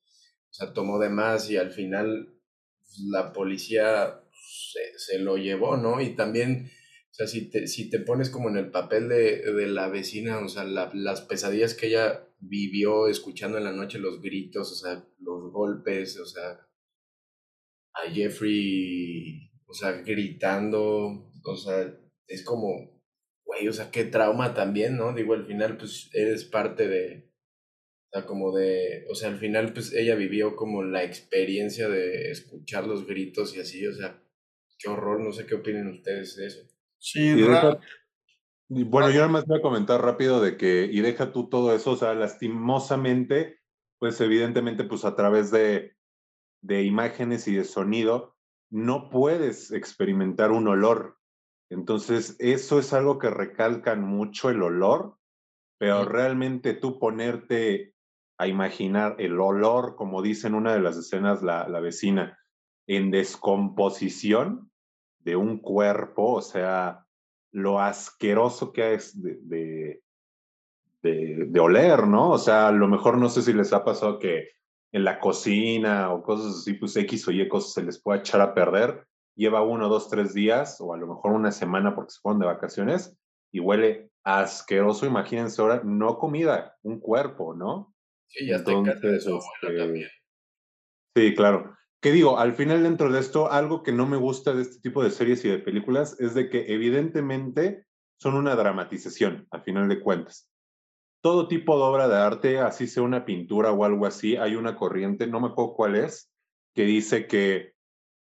[0.51, 2.41] sea, tomó de más y al final
[2.83, 6.01] pues, la policía se, se lo llevó, ¿no?
[6.01, 6.71] Y también
[7.15, 10.39] o sea, si te, si te pones como en el papel de, de la vecina,
[10.39, 15.07] o sea, las pesadillas que ella vivió escuchando en la noche, los gritos, o sea,
[15.21, 16.67] los golpes, o sea,
[17.95, 21.93] a Jeffrey, o sea, gritando, o sea,
[22.27, 23.01] es como,
[23.45, 25.13] güey, o sea, qué trauma también, ¿no?
[25.13, 27.31] Digo, al final, pues, eres parte de,
[28.13, 32.31] o sea, como de, o sea, al final, pues, ella vivió como la experiencia de
[32.31, 34.23] escuchar los gritos y así, o sea,
[34.79, 36.67] qué horror, no sé qué opinen ustedes de eso.
[36.99, 37.33] Sí,
[38.69, 41.93] bueno, yo nada más voy a comentar rápido de que, y deja tú todo eso,
[41.93, 43.59] o sea, lastimosamente,
[43.99, 45.97] pues evidentemente, pues a través de,
[46.65, 48.35] de imágenes y de sonido,
[48.71, 51.19] no puedes experimentar un olor.
[51.71, 55.17] Entonces, eso es algo que recalcan mucho el olor,
[55.79, 57.95] pero realmente tú ponerte
[58.39, 62.39] a imaginar el olor, como dice en una de las escenas la, la vecina,
[62.87, 64.71] en descomposición,
[65.21, 67.07] de un cuerpo, o sea,
[67.51, 69.39] lo asqueroso que es de,
[71.03, 72.31] de, de, oler, ¿no?
[72.31, 74.51] O sea, a lo mejor no sé si les ha pasado que
[74.95, 78.41] en la cocina o cosas así, pues X o Y cosas se les puede echar
[78.41, 79.05] a perder,
[79.35, 82.47] lleva uno, dos, tres días o a lo mejor una semana porque se fueron de
[82.47, 83.19] vacaciones
[83.53, 87.93] y huele asqueroso, imagínense ahora, no comida, un cuerpo, ¿no?
[88.29, 90.09] Sí, ya Entonces, de su este, también.
[91.17, 91.77] Sí, claro.
[92.01, 92.39] ¿Qué digo?
[92.39, 95.45] Al final dentro de esto, algo que no me gusta de este tipo de series
[95.45, 97.85] y de películas es de que evidentemente
[98.21, 100.49] son una dramatización, al final de cuentas.
[101.25, 104.77] Todo tipo de obra de arte, así sea una pintura o algo así, hay una
[104.77, 106.31] corriente, no me acuerdo cuál es,
[106.75, 107.73] que dice que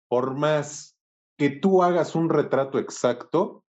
[0.08, 0.98] por más
[1.38, 3.66] que tú hagas un retrato exacto,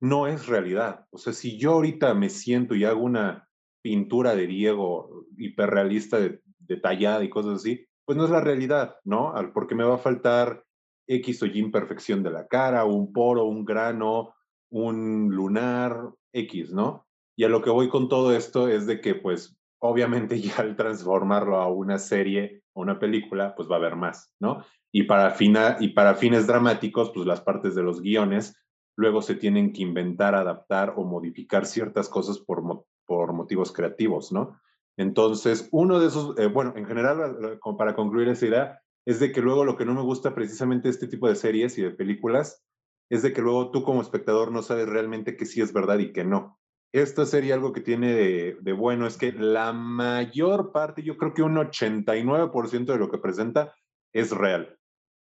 [0.00, 1.04] no es realidad.
[1.10, 3.48] O sea, si yo ahorita me siento y hago una
[3.82, 6.20] pintura de Diego hiperrealista,
[6.60, 9.34] detallada y cosas así, pues no es la realidad, ¿no?
[9.52, 10.64] Porque me va a faltar
[11.08, 14.32] X o Y imperfección de la cara, un poro, un grano,
[14.70, 17.08] un lunar, X, ¿no?
[17.40, 20.76] Y a lo que voy con todo esto es de que, pues, obviamente ya al
[20.76, 24.62] transformarlo a una serie o una película, pues va a haber más, ¿no?
[24.92, 28.62] Y para, fina, y para fines dramáticos, pues las partes de los guiones
[28.94, 32.62] luego se tienen que inventar, adaptar o modificar ciertas cosas por,
[33.06, 34.60] por motivos creativos, ¿no?
[34.98, 39.40] Entonces, uno de esos, eh, bueno, en general, para concluir esa idea, es de que
[39.40, 42.62] luego lo que no me gusta precisamente este tipo de series y de películas
[43.08, 46.12] es de que luego tú como espectador no sabes realmente que sí es verdad y
[46.12, 46.59] que no.
[46.92, 51.34] Esta serie algo que tiene de, de bueno es que la mayor parte, yo creo
[51.34, 53.74] que un 89% de lo que presenta
[54.12, 54.76] es real.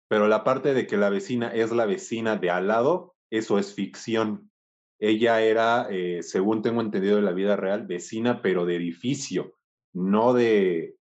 [0.07, 3.76] pero la parte de que la vecina es la vecina de al lado, eso es
[3.76, 4.49] ficción.
[4.97, 9.55] Ella era, eh, según tengo entendido de la vida real, vecina, pero de edificio,
[9.93, 10.97] no de,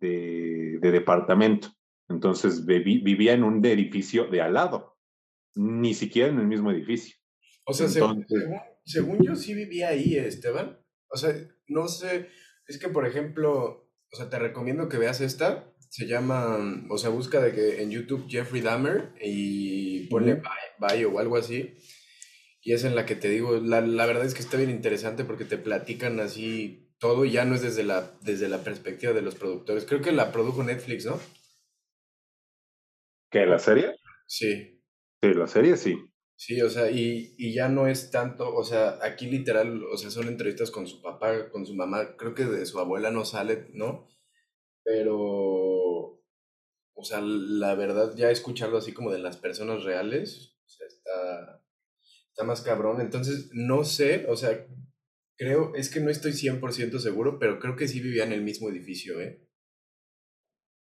[0.00, 1.68] de, departamento.
[2.08, 4.96] Entonces vivía en un edificio de al lado,
[5.54, 7.16] ni siquiera en el mismo edificio.
[7.64, 8.24] O sea, según,
[8.88, 10.78] según, yo sí vivía ahí, Esteban.
[11.10, 11.34] O sea,
[11.66, 12.28] no sé,
[12.66, 15.72] es que por ejemplo, o sea, te recomiendo que veas esta.
[15.90, 16.58] Se llama,
[16.90, 20.42] o sea, busca de que en YouTube Jeffrey Dahmer y ponle
[20.78, 21.76] bio o algo así.
[22.60, 25.24] Y es en la que te digo, la, la, verdad es que está bien interesante
[25.24, 29.22] porque te platican así todo y ya no es desde la, desde la perspectiva de
[29.22, 29.86] los productores.
[29.86, 31.18] Creo que la produjo Netflix, ¿no?
[33.30, 33.94] ¿Qué, la serie?
[34.26, 34.82] Sí.
[35.22, 35.96] Sí, la serie sí.
[36.40, 40.08] Sí, o sea, y, y, ya no es tanto, o sea, aquí literal, o sea,
[40.08, 43.66] son entrevistas con su papá, con su mamá, creo que de su abuela no sale,
[43.74, 44.08] ¿no?
[44.84, 45.16] Pero,
[46.94, 51.64] o sea, la verdad, ya escucharlo así como de las personas reales, o sea, está,
[52.30, 53.00] está más cabrón.
[53.00, 54.64] Entonces, no sé, o sea,
[55.36, 58.68] creo, es que no estoy 100% seguro, pero creo que sí vivía en el mismo
[58.70, 59.44] edificio, ¿eh?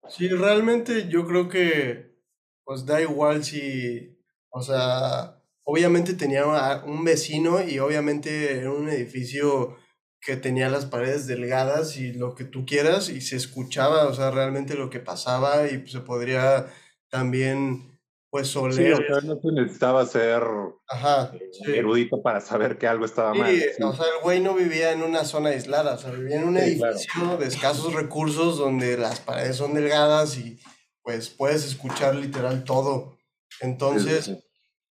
[0.09, 2.18] Sí, realmente yo creo que,
[2.64, 4.18] pues da igual si,
[4.50, 6.47] o sea, obviamente tenía
[6.85, 9.77] un vecino y obviamente era un edificio
[10.21, 14.31] que tenía las paredes delgadas y lo que tú quieras y se escuchaba, o sea,
[14.31, 16.67] realmente lo que pasaba y se podría
[17.11, 17.95] también
[18.31, 18.97] pues oler.
[18.97, 23.55] Sí, o sea, no se necesitaba ser eh, erudito para saber que algo estaba mal.
[23.55, 23.83] Sí.
[23.83, 26.57] O sea, el güey no vivía en una zona aislada, o sea, vivía en un
[26.57, 30.59] edificio de escasos recursos donde las paredes son delgadas y
[31.03, 33.19] pues puedes escuchar literal todo.
[33.61, 34.33] Entonces,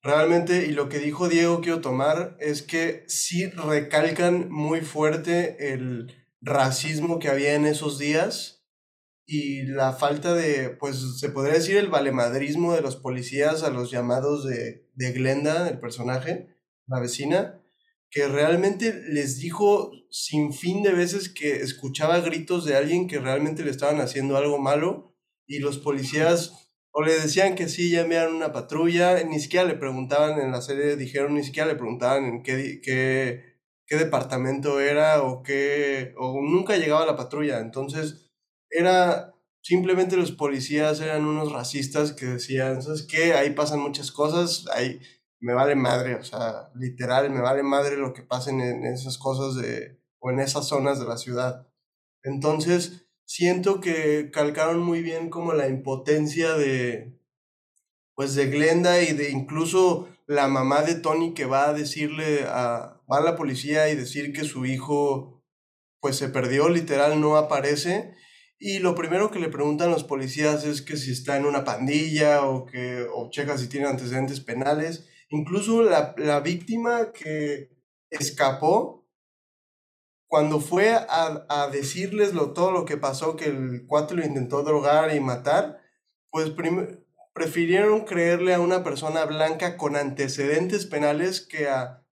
[0.04, 6.14] Realmente, y lo que dijo Diego quiero tomar es que sí recalcan muy fuerte el
[6.42, 8.66] racismo que había en esos días
[9.26, 13.92] y la falta de, pues se podría decir el valemadrismo de los policías a los
[13.92, 16.50] llamados de, de Glenda, el personaje,
[16.86, 17.62] la vecina,
[18.12, 23.64] que realmente les dijo sin fin de veces que escuchaba gritos de alguien que realmente
[23.64, 25.16] le estaban haciendo algo malo
[25.48, 26.63] y los policías
[26.94, 30.62] o le decían que sí, ya enviaron una patrulla, ni siquiera le preguntaban en la
[30.62, 36.40] serie, dijeron, ni siquiera le preguntaban en qué, qué, qué departamento era o qué, o
[36.42, 37.60] nunca llegaba la patrulla.
[37.60, 38.32] Entonces,
[38.70, 39.34] era
[39.64, 43.34] simplemente los policías eran unos racistas que decían, ¿sabes qué?
[43.34, 45.00] Ahí pasan muchas cosas, ahí
[45.40, 49.56] me vale madre, o sea, literal, me vale madre lo que pasen en esas cosas
[49.56, 51.68] de, o en esas zonas de la ciudad.
[52.24, 57.18] Entonces, siento que calcaron muy bien como la impotencia de,
[58.16, 63.02] pues de Glenda y de incluso la mamá de Tony que va a decirle a,
[63.12, 65.44] va a la policía y decir que su hijo
[66.00, 68.14] pues se perdió, literal no aparece.
[68.60, 72.46] Y lo primero que le preguntan los policías es que si está en una pandilla
[72.46, 75.08] o que o checa si tiene antecedentes penales.
[75.30, 77.72] Incluso la, la víctima que
[78.10, 79.03] escapó
[80.34, 84.64] cuando fue a, a decirles lo, todo lo que pasó, que el cuate lo intentó
[84.64, 85.80] drogar y matar,
[86.32, 86.52] pues
[87.36, 92.04] prefirieron creerle a una persona blanca con antecedentes penales que a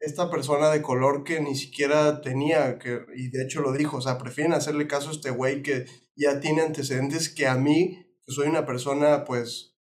[0.00, 4.00] esta persona de color que ni siquiera tenía, que, y de hecho lo dijo, o
[4.00, 8.32] sea, prefieren hacerle caso a este güey que ya tiene antecedentes que a mí, que
[8.32, 9.76] soy una persona pues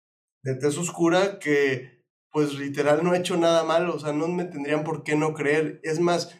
[0.42, 4.46] de tez oscura, que pues literal no he hecho nada malo, o sea, no me
[4.46, 5.80] tendrían por qué no creer.
[5.84, 6.36] Es más,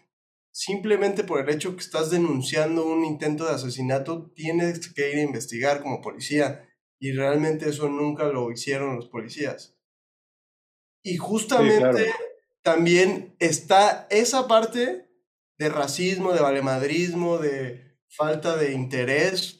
[0.54, 5.24] simplemente por el hecho que estás denunciando un intento de asesinato, tienes que ir a
[5.24, 6.70] investigar como policía.
[7.00, 9.76] Y realmente eso nunca lo hicieron los policías.
[11.04, 12.14] Y justamente
[12.62, 15.10] también está esa parte
[15.58, 19.60] de racismo, de valemadrismo, de falta de interés.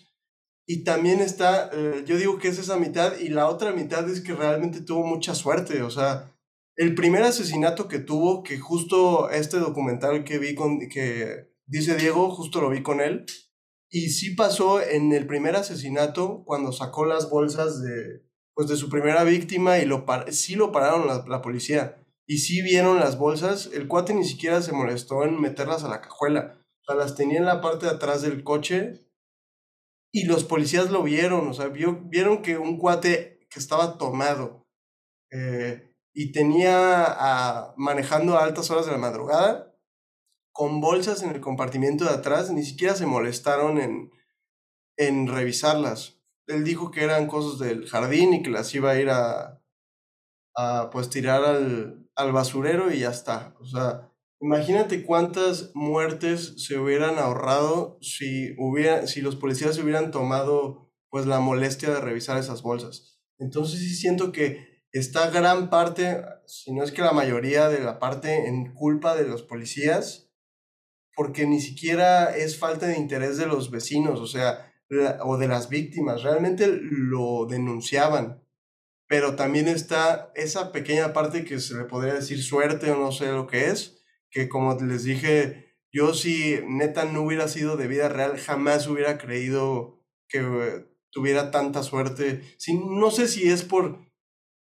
[0.66, 4.22] Y también está, eh, yo digo que es esa mitad, y la otra mitad es
[4.22, 5.82] que realmente tuvo mucha suerte.
[5.82, 6.33] O sea,
[6.76, 12.30] el primer asesinato que tuvo, que justo este documental que vi con, que dice Diego,
[12.32, 13.26] justo lo vi con él,
[13.90, 18.24] y sí pasó en el primer asesinato cuando sacó las bolsas de,
[18.56, 22.04] pues de su primera víctima y lo sí lo pararon la, policía.
[22.26, 26.02] Y sí vieron las bolsas, el cuate ni siquiera se molestó en meterlas a la
[26.02, 26.60] cajuela.
[26.82, 29.08] O sea, las tenía en la parte de atrás del coche
[30.12, 34.66] y los policías lo vieron, o sea, vieron que un cuate que estaba tomado,
[35.32, 39.76] eh, y tenía a, manejando a altas horas de la madrugada
[40.52, 44.12] con bolsas en el compartimiento de atrás, ni siquiera se molestaron en,
[44.98, 46.20] en revisarlas.
[46.46, 49.62] Él dijo que eran cosas del jardín y que las iba a ir a,
[50.56, 53.56] a pues tirar al, al basurero y ya está.
[53.60, 60.92] O sea, imagínate cuántas muertes se hubieran ahorrado si, hubiera, si los policías hubieran tomado
[61.10, 63.20] pues la molestia de revisar esas bolsas.
[63.40, 68.00] Entonces sí siento que está gran parte, si no es que la mayoría de la
[68.00, 70.30] parte en culpa de los policías,
[71.16, 74.72] porque ni siquiera es falta de interés de los vecinos, o sea,
[75.24, 78.44] o de las víctimas, realmente lo denunciaban,
[79.08, 83.28] pero también está esa pequeña parte que se le podría decir suerte o no sé
[83.32, 88.10] lo que es, que como les dije, yo si neta no hubiera sido de vida
[88.10, 92.42] real, jamás hubiera creído que tuviera tanta suerte.
[92.74, 94.13] no sé si es por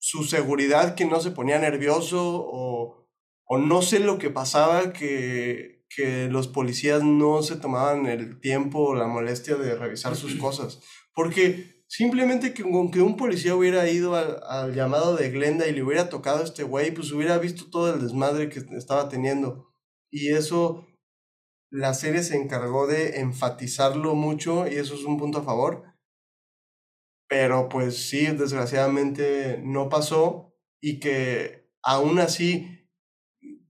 [0.06, 3.08] su seguridad que no se ponía nervioso o,
[3.44, 8.82] o no sé lo que pasaba que, que los policías no se tomaban el tiempo
[8.82, 10.80] o la molestia de revisar sus cosas.
[11.16, 16.08] Porque simplemente que aunque un policía hubiera ido al, llamado de Glenda y le hubiera
[16.08, 19.74] tocado a este güey, pues hubiera visto todo el desmadre que estaba teniendo.
[20.12, 20.86] Y eso,
[21.72, 25.95] la serie se encargó de enfatizarlo mucho y eso es un punto a favor.
[27.28, 32.76] Pero pues sí, desgraciadamente no pasó y que aún así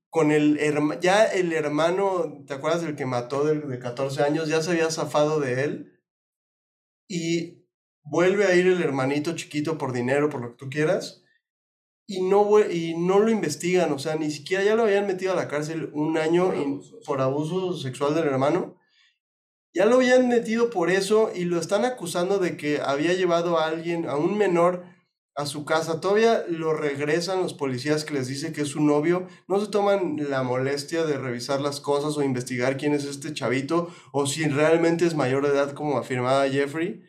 [0.10, 0.60] con el
[1.02, 4.48] ya el hermano, ¿te acuerdas del que mató de, de 14 años?
[4.48, 6.02] Ya se había zafado de él.
[7.10, 7.66] Y
[8.06, 11.24] vuelve a ir el hermanito chiquito por dinero, por lo que tú quieras.
[12.08, 15.36] Y no, y no lo investigan, o sea, ni siquiera ya lo habían metido a
[15.36, 16.54] la cárcel un año
[17.06, 18.78] por abuso sexual del hermano.
[19.76, 23.68] Ya lo habían metido por eso y lo están acusando de que había llevado a
[23.68, 24.86] alguien, a un menor,
[25.36, 26.00] a su casa.
[26.00, 29.28] Todavía lo regresan los policías que les dice que es su novio.
[29.50, 33.94] No se toman la molestia de revisar las cosas o investigar quién es este chavito
[34.14, 37.04] o si realmente es mayor de edad como afirmaba Jeffrey.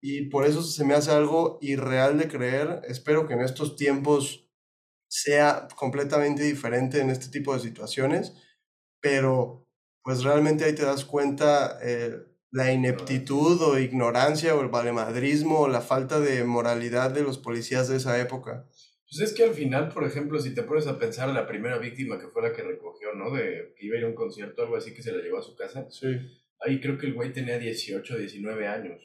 [0.00, 2.80] Y por eso se me hace algo irreal de creer.
[2.88, 4.50] Espero que en estos tiempos
[5.08, 8.32] sea completamente diferente en este tipo de situaciones.
[9.02, 9.63] Pero
[10.04, 12.18] pues realmente ahí te das cuenta eh,
[12.50, 17.88] la ineptitud o ignorancia o el valemadrismo o la falta de moralidad de los policías
[17.88, 18.68] de esa época.
[19.10, 22.18] Pues es que al final, por ejemplo, si te pones a pensar la primera víctima
[22.18, 23.34] que fue la que recogió, ¿no?
[23.34, 25.42] De que iba a ir a un concierto, algo así que se la llevó a
[25.42, 25.90] su casa.
[25.90, 26.08] Sí.
[26.60, 29.00] Ahí creo que el güey tenía 18, 19 años.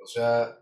[0.00, 0.58] O sea,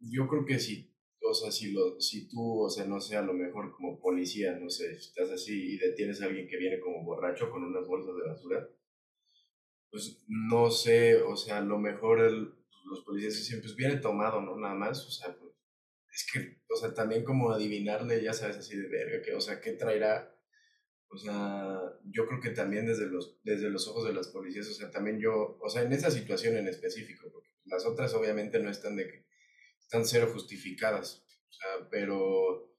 [0.00, 3.22] yo creo que si, o sea, si, lo, si tú, o sea, no sé, a
[3.22, 7.04] lo mejor como policía, no sé, estás así y detienes a alguien que viene como
[7.04, 8.68] borracho con unas bolsas de basura,
[9.92, 12.54] pues no sé, o sea, a lo mejor el,
[12.86, 14.56] los policías dicen, pues viene tomado, ¿no?
[14.56, 15.52] Nada más, o sea, pues,
[16.10, 19.60] es que, o sea, también como adivinarle, ya sabes, así de verga, que, o sea,
[19.60, 20.34] ¿qué traerá?
[21.08, 24.72] O sea, yo creo que también desde los, desde los ojos de las policías, o
[24.72, 28.70] sea, también yo, o sea, en esa situación en específico, porque las otras obviamente no
[28.70, 29.26] están de que,
[29.78, 32.74] están cero justificadas, o sea, pero,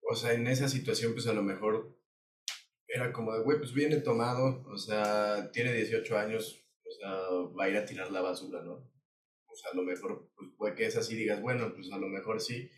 [0.00, 1.98] o sea, en esa situación, pues a lo mejor
[2.94, 7.10] era como de, güey, pues viene tomado, o sea, tiene 18 años, o sea,
[7.58, 8.74] va a ir a tirar la basura, ¿no?
[8.74, 12.06] O sea, a lo mejor, pues puede que es así, digas, bueno, pues a lo
[12.06, 12.70] mejor sí.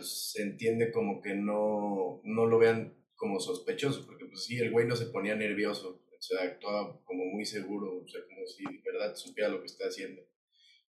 [0.00, 4.86] se entiende como que no, no lo vean como sospechoso, porque pues sí, el güey
[4.86, 8.82] no se ponía nervioso, o sea, actuaba como muy seguro, o sea, como si de
[8.82, 10.22] verdad supiera lo que está haciendo.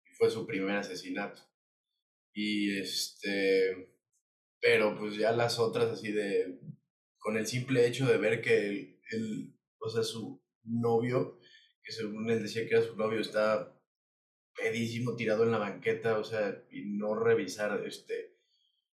[0.06, 1.42] Y fue su primer asesinato.
[2.34, 3.94] Y este,
[4.60, 6.60] pero pues ya las otras así de,
[7.28, 11.38] con el simple hecho de ver que el, o sea, su novio,
[11.84, 13.78] que según él decía que era su novio, está
[14.56, 18.38] pedísimo tirado en la banqueta, o sea, y no revisar este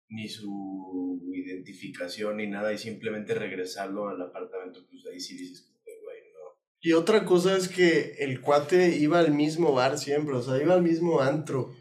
[0.10, 6.20] ni su identificación ni nada y simplemente regresarlo al apartamento, pues ahí sí dices, güey,
[6.32, 6.62] no.
[6.82, 10.76] Y otra cosa es que el cuate iba al mismo bar siempre, o sea, iba
[10.76, 11.74] al mismo antro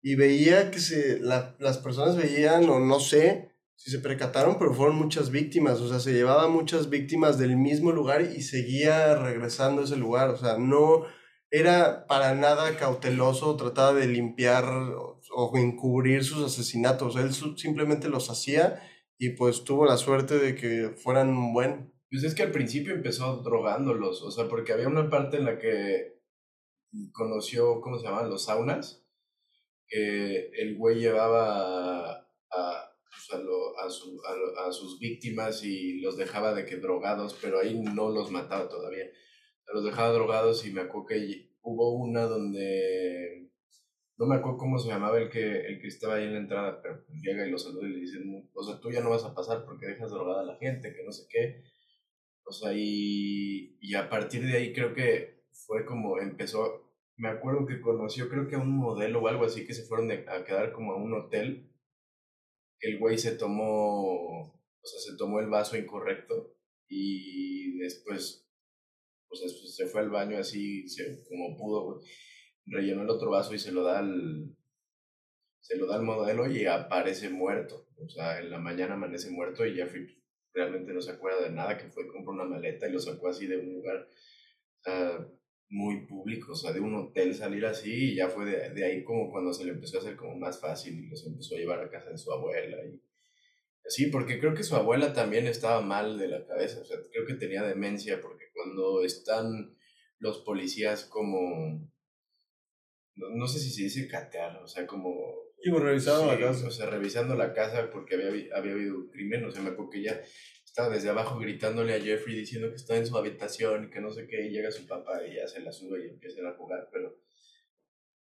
[0.00, 3.47] y veía que se, la, las personas veían, o no sé,
[3.78, 7.92] si se percataron, pero fueron muchas víctimas, o sea, se llevaba muchas víctimas del mismo
[7.92, 11.06] lugar y seguía regresando a ese lugar, o sea, no
[11.52, 18.82] era para nada cauteloso, trataba de limpiar o, encubrir sus asesinatos, él simplemente los hacía
[19.16, 21.94] y pues tuvo la suerte de que fueran un buen.
[22.10, 25.56] Pues es que al principio empezó drogándolos, o sea, porque había una parte en la
[25.56, 26.18] que
[27.12, 28.28] conoció, ¿cómo se llamaban?
[28.28, 29.06] Los saunas,
[29.86, 32.87] que el güey llevaba a,
[33.78, 39.06] a, sus víctimas y los dejaba de que drogados, pero ahí no los mataba todavía.
[39.72, 43.50] Los dejaba drogados y me acuerdo que hubo una donde
[44.16, 46.80] no me acuerdo cómo se llamaba el que, el que estaba ahí en la entrada,
[46.82, 49.24] pero pues llega y lo saluda y le dicen, o sea, tú ya no vas
[49.24, 51.62] a pasar porque dejas drogada a la gente, que no sé qué.
[52.44, 57.66] O sea, y, y a partir de ahí creo que fue como empezó, me acuerdo
[57.66, 60.72] que conoció creo que a un modelo o algo así que se fueron a quedar
[60.72, 61.67] como a un hotel
[62.80, 66.56] el güey se tomó, o sea, se tomó el vaso incorrecto
[66.88, 68.48] y después,
[69.28, 72.00] pues después se fue al baño así, se, como pudo,
[72.66, 74.56] rellenó el otro vaso y se lo da al,
[75.60, 77.88] se lo da al modelo y aparece muerto.
[77.96, 80.06] O sea, en la mañana amanece muerto y Jeffrey
[80.54, 83.46] realmente no se acuerda de nada, que fue, compró una maleta y lo sacó así
[83.46, 84.08] de un lugar
[85.70, 89.04] muy público, o sea, de un hotel salir así y ya fue de, de, ahí
[89.04, 91.80] como cuando se le empezó a hacer como más fácil y los empezó a llevar
[91.80, 93.02] a casa de su abuela y
[93.86, 97.26] así, porque creo que su abuela también estaba mal de la cabeza, o sea, creo
[97.26, 99.76] que tenía demencia porque cuando están
[100.18, 101.88] los policías como,
[103.14, 105.12] no, sé si se dice catear, o sea, como...
[105.62, 106.68] Y revisando la casa.
[106.68, 109.90] O sea, revisando la casa porque había, había habido un crimen, o sea, me acuerdo
[109.90, 110.20] que ya
[110.78, 114.12] estaba desde abajo gritándole a Jeffrey diciendo que está en su habitación y que no
[114.12, 116.88] sé qué, y llega su papá y ya se la sube y empiezan a jugar,
[116.92, 117.16] pero,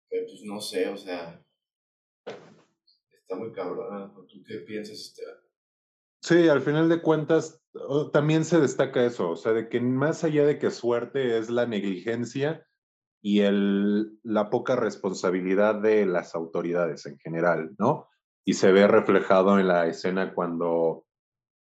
[0.10, 1.40] pues no sé, o sea,
[2.26, 4.12] está muy cabrón.
[4.28, 5.36] ¿Tú qué piensas, Esteban?
[6.24, 7.62] Sí, al final de cuentas
[8.12, 11.68] también se destaca eso, o sea, de que más allá de que suerte es la
[11.68, 12.68] negligencia
[13.22, 18.10] y el, la poca responsabilidad de las autoridades en general, ¿no?
[18.44, 21.07] Y se ve reflejado en la escena cuando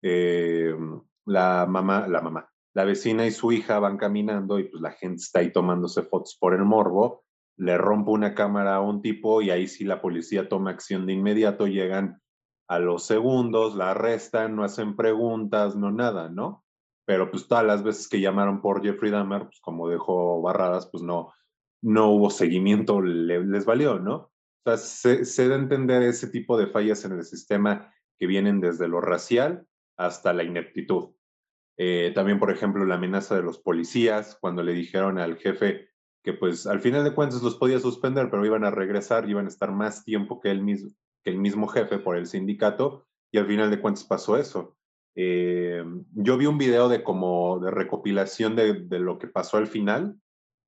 [0.01, 0.75] eh,
[1.25, 5.17] la mamá, la mamá, la vecina y su hija van caminando y pues la gente
[5.17, 7.23] está ahí tomándose fotos por el morbo,
[7.57, 11.13] le rompe una cámara a un tipo y ahí sí la policía toma acción de
[11.13, 12.21] inmediato, llegan
[12.67, 16.63] a los segundos, la arrestan, no hacen preguntas, no nada, ¿no?
[17.05, 21.01] Pero pues todas las veces que llamaron por Jeffrey Dahmer, pues como dejó barradas, pues
[21.01, 21.33] no,
[21.81, 24.15] no hubo seguimiento, les valió, ¿no?
[24.15, 24.31] O
[24.65, 28.59] sea, se, se da a entender ese tipo de fallas en el sistema que vienen
[28.59, 29.65] desde lo racial
[29.97, 31.09] hasta la ineptitud.
[31.77, 35.89] Eh, también, por ejemplo, la amenaza de los policías, cuando le dijeron al jefe
[36.23, 39.49] que pues al final de cuentas los podía suspender, pero iban a regresar, iban a
[39.49, 40.91] estar más tiempo que, él mismo,
[41.23, 44.75] que el mismo jefe por el sindicato, y al final de cuentas pasó eso.
[45.15, 45.83] Eh,
[46.13, 50.19] yo vi un video de como de recopilación de, de lo que pasó al final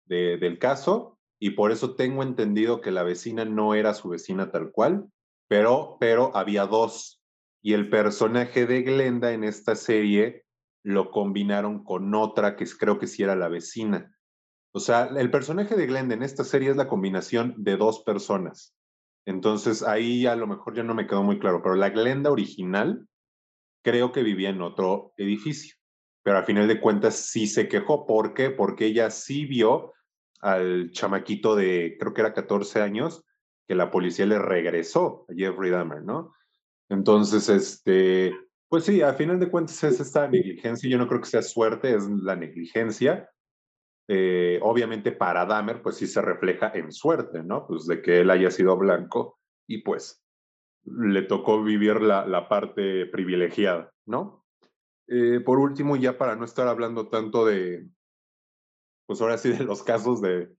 [0.06, 4.52] de, del caso, y por eso tengo entendido que la vecina no era su vecina
[4.52, 5.10] tal cual,
[5.50, 7.19] pero, pero había dos
[7.62, 10.46] y el personaje de Glenda en esta serie
[10.84, 14.16] lo combinaron con otra que creo que sí era la vecina.
[14.72, 18.76] O sea, el personaje de Glenda en esta serie es la combinación de dos personas.
[19.26, 23.08] Entonces ahí a lo mejor ya no me quedó muy claro, pero la Glenda original
[23.84, 25.76] creo que vivía en otro edificio.
[26.24, 28.06] Pero al final de cuentas sí se quejó.
[28.06, 28.50] ¿Por qué?
[28.50, 29.94] Porque ella sí vio
[30.42, 33.26] al chamaquito de, creo que era 14 años,
[33.68, 36.34] que la policía le regresó a Jeffrey Dahmer, ¿no?
[36.90, 38.36] Entonces, este,
[38.68, 40.90] pues sí, a final de cuentas es esta negligencia.
[40.90, 43.30] Yo no creo que sea suerte, es la negligencia.
[44.08, 47.68] Eh, obviamente para Dahmer, pues sí se refleja en suerte, ¿no?
[47.68, 50.24] Pues de que él haya sido blanco y pues
[50.84, 54.46] le tocó vivir la, la parte privilegiada, ¿no?
[55.08, 57.88] Eh, por último, ya para no estar hablando tanto de,
[59.06, 60.56] pues ahora sí de los casos de,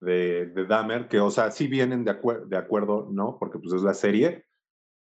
[0.00, 2.16] de, de Dahmer, que o sea, sí vienen de,
[2.46, 3.38] de acuerdo, ¿no?
[3.38, 4.46] Porque pues es la serie,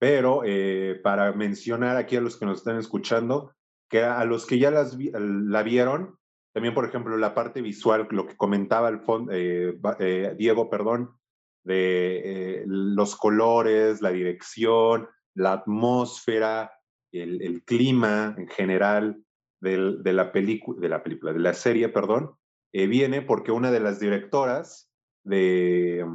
[0.01, 3.55] pero eh, para mencionar aquí a los que nos están escuchando,
[3.91, 6.19] que a los que ya las la vieron,
[6.55, 11.19] también, por ejemplo, la parte visual, lo que comentaba el eh, eh, Diego, perdón,
[11.65, 16.73] de los colores, la dirección, la atmósfera,
[17.13, 19.23] el, el clima en general
[19.61, 22.37] de, de la de la película, de la serie, perdón,
[22.73, 24.91] viene porque una de las directoras
[25.25, 26.07] de,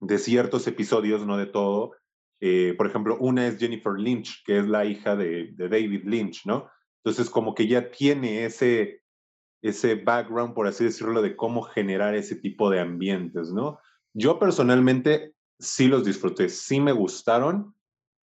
[0.00, 1.92] de ciertos episodios, no de todo,
[2.40, 6.70] eh, por ejemplo, una es Jennifer Lynch, que es la hija de, David Lynch, ¿no?
[7.02, 9.02] Entonces, como que ya tiene ese,
[9.62, 13.80] ese background, por así decirlo, de cómo generar ese tipo de ambientes, ¿no?
[14.14, 17.74] Yo personalmente sí los disfruté, sí me gustaron.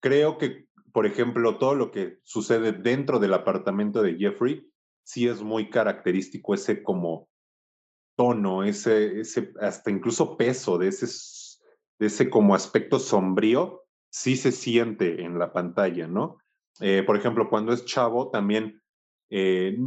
[0.01, 4.67] Creo que, por ejemplo, todo lo que sucede dentro del apartamento de Jeffrey,
[5.03, 7.29] sí es muy característico ese como
[8.17, 11.07] tono, ese, ese hasta incluso peso de ese,
[11.99, 13.80] de ese como aspecto sombrío
[14.11, 16.37] sí se siente en la pantalla, ¿no?
[16.79, 18.81] Eh, por ejemplo, cuando es chavo, también
[19.29, 19.77] eh,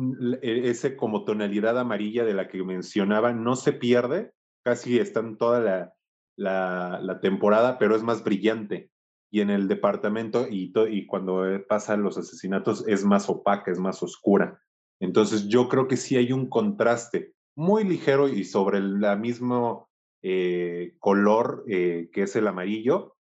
[0.42, 4.32] e, ese como tonalidad amarilla de la que mencionaba no se pierde,
[4.64, 5.94] casi está en toda
[6.36, 8.90] la, la, temporada, pero es más brillante.
[9.30, 14.02] Y en el departamento y, y cuando pasan los asesinatos es más opaca, es más
[14.02, 14.60] oscura.
[15.00, 19.88] Entonces yo creo que sí hay un contraste muy ligero y sobre el mismo
[20.22, 23.16] eh, color que es el amarillo,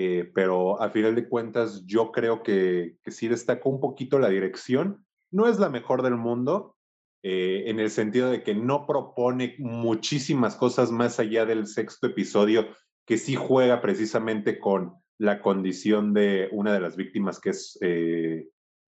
[0.00, 4.28] eh, pero a final de cuentas yo creo que, que, sí destacó un poquito la
[4.28, 5.04] dirección.
[5.32, 6.76] No es la mejor del mundo,
[7.24, 12.68] eh, en el sentido de que no propone muchísimas cosas más allá del sexto episodio,
[13.08, 18.46] que sí juega precisamente con la condición de una de las víctimas que es eh,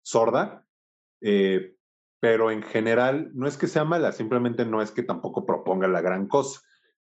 [0.03, 0.67] sorda.
[2.21, 6.03] pero en general no es que sea mala, simplemente no es que tampoco proponga la
[6.03, 6.61] gran cosa,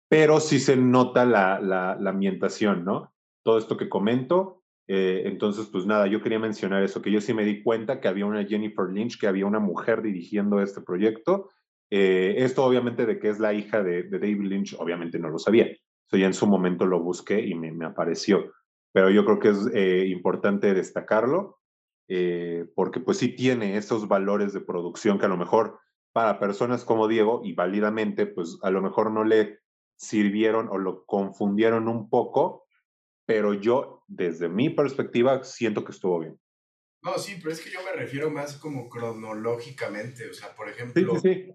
[0.07, 3.11] pero sí se nota la, la, la ambientación, ¿no?
[3.43, 4.63] Todo esto que comento.
[4.87, 8.07] Eh, entonces, pues nada, yo quería mencionar eso, que yo sí me di cuenta que
[8.07, 11.49] había una Jennifer Lynch, que había una mujer dirigiendo este proyecto.
[11.91, 15.67] Eh, esto obviamente de que es la hija de, David Lynch, obviamente no lo sabía.
[16.07, 18.51] So, ya en su momento lo busqué y me, apareció.
[18.91, 21.57] Pero yo creo que es eh, importante destacarlo,
[22.73, 25.77] porque pues sí tiene esos valores de producción que a lo mejor
[26.11, 29.59] para personas como Diego, y válidamente, pues a lo mejor no le
[29.95, 32.65] sirvieron o lo confundieron un poco
[33.29, 36.41] pero yo, desde mi perspectiva, siento que estuvo bien.
[37.03, 41.13] No, sí, pero es que yo me refiero más como cronológicamente, o sea, por ejemplo,
[41.19, 41.51] sí, sí,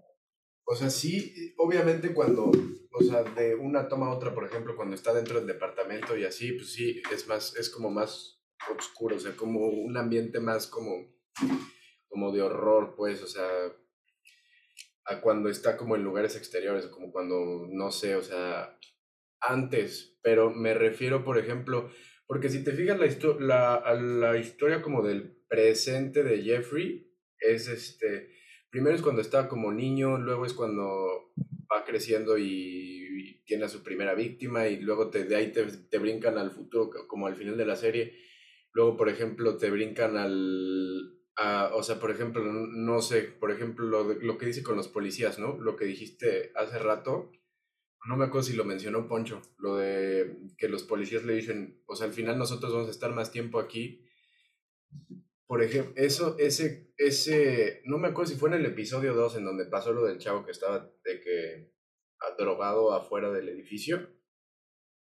[0.63, 4.95] o sea, sí, obviamente cuando, o sea, de una toma a otra, por ejemplo, cuando
[4.95, 8.41] está dentro del departamento y así, pues sí, es más, es como más
[8.73, 11.13] oscuro, o sea, como un ambiente más como,
[12.07, 13.49] como de horror, pues, o sea,
[15.07, 18.79] a cuando está como en lugares exteriores, como cuando, no sé, o sea,
[19.41, 21.89] antes, pero me refiero, por ejemplo,
[22.27, 22.99] porque si te fijas
[23.39, 28.31] la, la, la historia como del presente de Jeffrey, es este,
[28.69, 31.31] primero es cuando está como niño, luego es cuando
[31.71, 35.99] va creciendo y, tiene a su primera víctima y luego te, de ahí te, te,
[35.99, 38.17] brincan al futuro, como al final de la serie.
[38.73, 41.13] Luego, por ejemplo, te brincan al...
[41.35, 44.87] A, o sea, por ejemplo, no sé, por ejemplo, lo, lo que dice con los
[44.87, 45.59] policías, ¿no?
[45.59, 47.31] Lo que dijiste hace rato,
[48.07, 51.95] no me acuerdo si lo mencionó Poncho, lo de que los policías le dicen, o
[51.95, 54.05] sea, al final nosotros vamos a estar más tiempo aquí.
[55.47, 59.45] Por ejemplo, eso, ese, ese, no me acuerdo si fue en el episodio 2 en
[59.45, 61.75] donde pasó lo del chavo que estaba de que
[62.37, 64.09] drogado afuera del edificio.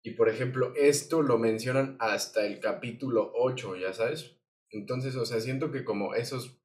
[0.03, 4.37] Y por ejemplo, esto lo mencionan hasta el capítulo 8, ya sabes.
[4.69, 6.59] Entonces, o sea, siento que como esos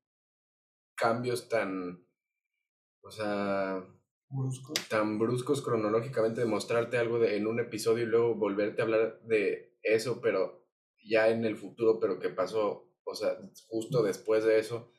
[0.97, 2.05] cambios tan,
[3.03, 3.87] o sea,
[4.89, 9.20] tan bruscos cronológicamente de mostrarte algo de, en un episodio y luego volverte a hablar
[9.22, 10.66] de eso, pero
[11.03, 14.93] ya en el futuro, pero que pasó, o sea, justo después de eso,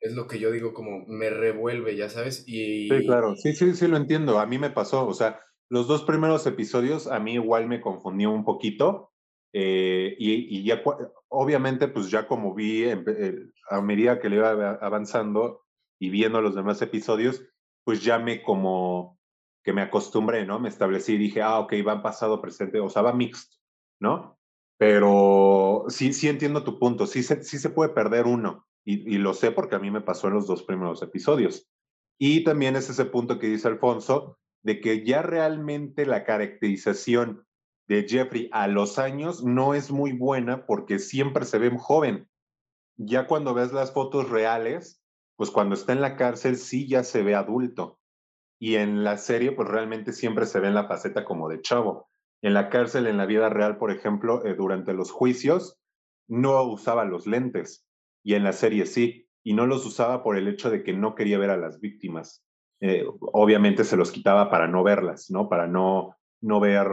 [0.00, 2.44] es lo que yo digo como me revuelve, ya sabes.
[2.46, 2.88] Y...
[2.88, 6.04] Sí, claro, sí, sí, sí lo entiendo, a mí me pasó, o sea, los dos
[6.04, 9.12] primeros episodios a mí igual me confundió un poquito.
[9.52, 10.82] Eh, y, y, ya,
[11.28, 13.02] obviamente, pues ya como vi eh,
[13.70, 15.62] a medida que le iba avanzando
[15.98, 17.42] y viendo los demás episodios,
[17.88, 19.18] pues ya me como
[19.64, 20.60] que me acostumbré, ¿no?
[20.60, 23.48] Me establecí y dije, ah, ok, va pasado, presente, o sea, va mixed,
[23.98, 24.38] ¿no?
[24.76, 29.16] Pero sí, sí entiendo tu punto, sí se, sí se puede perder uno, y, y
[29.16, 31.66] lo sé porque a mí me pasó en los dos primeros episodios.
[32.18, 37.46] Y también es ese punto que dice Alfonso, de que ya realmente la caracterización
[37.88, 42.28] de Jeffrey a los años no es muy buena porque siempre se ve joven.
[42.98, 45.02] Ya cuando ves las fotos reales,
[45.38, 48.00] pues cuando está en la cárcel sí ya se ve adulto.
[48.58, 52.08] Y en la serie, pues realmente siempre se ve en la faceta como de chavo.
[52.42, 55.78] En la cárcel, en la vida real, por ejemplo, eh, durante los juicios,
[56.26, 57.86] no usaba los lentes.
[58.24, 59.28] Y en la serie sí.
[59.44, 62.44] Y no los usaba por el hecho de que no quería ver a las víctimas.
[62.80, 65.48] Eh, obviamente se los quitaba para no verlas, ¿no?
[65.48, 66.88] Para no, no ver,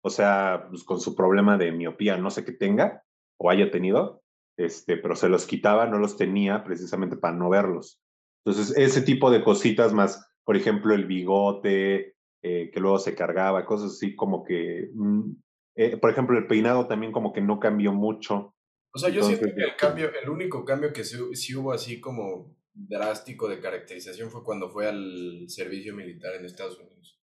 [0.00, 3.04] o sea, pues con su problema de miopía, no sé qué tenga
[3.36, 4.19] o haya tenido,
[4.60, 8.00] este, pero se los quitaba, no los tenía precisamente para no verlos.
[8.44, 13.64] Entonces, ese tipo de cositas más, por ejemplo, el bigote, eh, que luego se cargaba,
[13.64, 15.32] cosas así como que, mm,
[15.76, 18.54] eh, por ejemplo, el peinado también como que no cambió mucho.
[18.92, 22.54] O sea, yo siento que el cambio, el único cambio que sí, hubo así como
[22.74, 27.20] drástico de caracterización fue cuando fue al servicio militar en Estados Unidos.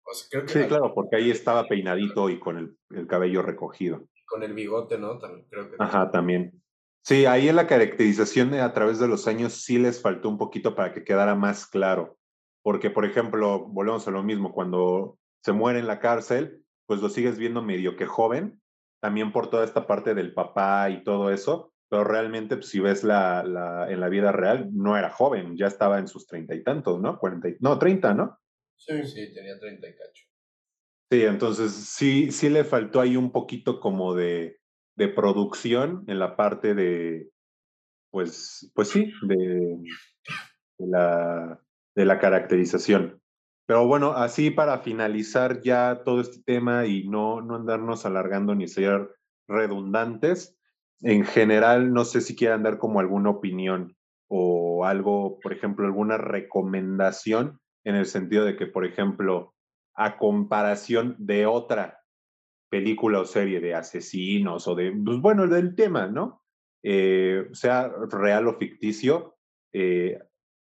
[0.47, 4.09] sí, claro, porque ahí estaba peinadito y con el, el cabello recogido.
[4.27, 5.19] Con el bigote, ¿no?
[5.19, 6.62] También, creo que Ajá, también.
[7.05, 10.75] Sí, ahí en la caracterización a través de los años sí les faltó un poquito
[10.77, 12.17] para que quedara más claro.
[12.63, 17.09] Porque, por ejemplo, volvemos a lo mismo, cuando se muere en la cárcel, pues lo
[17.09, 18.61] sigues viendo medio que joven,
[19.01, 23.03] también por toda esta parte del papá y todo eso, pero realmente pues, si ves
[23.03, 26.63] la, la, en la vida real, no era joven, ya estaba en sus treinta y
[26.63, 27.19] tantos, ¿no?
[27.19, 28.39] Cuarenta no, treinta, ¿no?
[28.77, 30.25] Sí, sí, tenía treinta y cacho.
[31.11, 34.62] Sí, entonces sí, sí le faltó ahí un poquito como de,
[34.97, 37.31] de producción en la parte de,
[38.11, 39.79] pues, pues sí, de,
[40.79, 41.61] la,
[41.95, 43.21] de la caracterización.
[43.67, 48.69] Pero bueno, así para finalizar ya todo este tema y no, no andarnos alargando ni
[48.69, 49.09] ser
[49.49, 50.59] redundantes,
[51.01, 53.97] en general no sé si quieran dar como alguna opinión
[54.29, 59.55] o algo, por ejemplo, alguna recomendación en el sentido de que, por ejemplo,
[59.95, 62.02] a comparación de otra
[62.73, 66.43] película o serie de asesinos o de, pues bueno, del tema, ¿no?
[66.83, 69.37] Eh, sea real o ficticio.
[69.75, 70.19] Eh,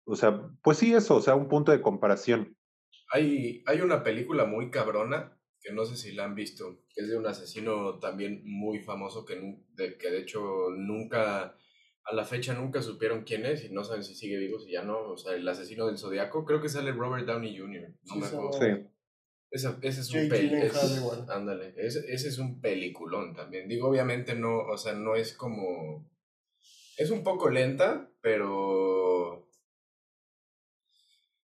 [0.04, 2.56] o sea, pues sí, eso, o sea, un punto de comparación.
[3.10, 7.08] Hay, hay una película muy cabrona que no sé si la han visto, que es
[7.08, 11.56] de un asesino también muy famoso que, de, que de hecho nunca,
[12.04, 14.84] a la fecha nunca supieron quién es y no saben si sigue vivo, si ya
[14.84, 18.26] no, o sea, el asesino del Zodiaco, creo que sale Robert Downey Jr., no me
[18.26, 18.52] acuerdo.
[18.52, 18.95] Sí.
[19.50, 21.30] Ese, es un peliculón.
[21.30, 23.68] Ándale, ese, ese es un peliculón también.
[23.68, 26.10] Digo, obviamente no, o sea, no es como...
[26.98, 29.48] Es un poco lenta, pero...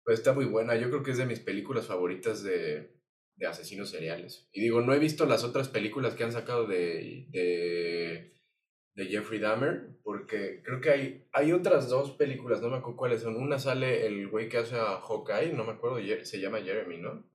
[0.03, 0.75] Pues está muy buena.
[0.75, 2.93] Yo creo que es de mis películas favoritas de,
[3.35, 4.49] de asesinos seriales.
[4.51, 8.37] Y digo, no he visto las otras películas que han sacado de, de,
[8.95, 13.21] de Jeffrey Dahmer, porque creo que hay, hay otras dos películas, no me acuerdo cuáles
[13.21, 13.37] son.
[13.37, 17.31] Una sale el güey que hace a Hawkeye, no me acuerdo, se llama Jeremy, ¿no?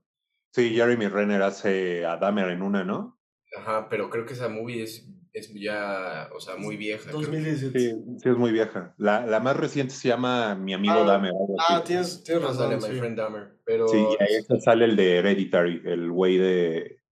[0.59, 3.17] Sí, Jeremy Renner hace a Dahmer en una, ¿no?
[3.57, 7.13] Ajá, pero creo que esa movie es, es ya, o sea, muy vieja.
[7.13, 7.79] 2017.
[7.79, 7.91] Sí,
[8.21, 8.93] sí, es muy vieja.
[8.99, 11.31] La, la más reciente se llama Mi amigo ah, Dahmer.
[11.61, 12.75] Ah, tienes, tienes razón.
[12.75, 13.57] My Friend Dahmer.
[13.65, 13.87] Pero...
[13.87, 17.03] Sí, y ahí sale el de Hereditary, el güey de.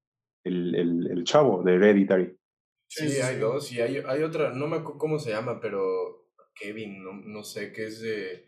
[0.43, 2.37] El, el, el, chavo de Hereditary.
[2.89, 3.71] Sí, hay dos.
[3.71, 6.27] Y hay, hay otra, no me acuerdo cómo se llama, pero.
[6.53, 8.45] Kevin, no, no sé, qué es de.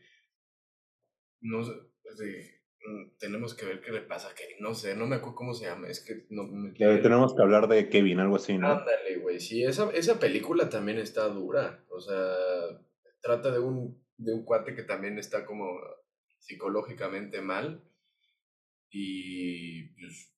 [1.40, 1.72] No sé.
[2.18, 2.57] De,
[3.18, 4.56] tenemos que ver qué le pasa a Kevin.
[4.60, 5.88] No sé, no me acuerdo cómo se llama.
[5.88, 8.68] Es que no tenemos que hablar de Kevin, algo así, ¿no?
[8.68, 9.40] Ándale, güey.
[9.40, 11.84] Sí, esa, esa película también está dura.
[11.90, 12.34] O sea,
[13.20, 15.78] trata de un, de un cuate que también está como
[16.38, 17.82] psicológicamente mal.
[18.90, 20.34] Y pues,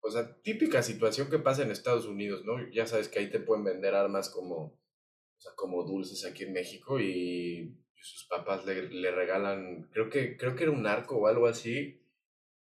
[0.00, 2.54] o sea, típica situación que pasa en Estados Unidos, ¿no?
[2.70, 6.52] Ya sabes que ahí te pueden vender armas como, o sea, como dulces aquí en
[6.52, 11.26] México y sus papás le, le, regalan, creo que, creo que era un arco o
[11.26, 12.02] algo así,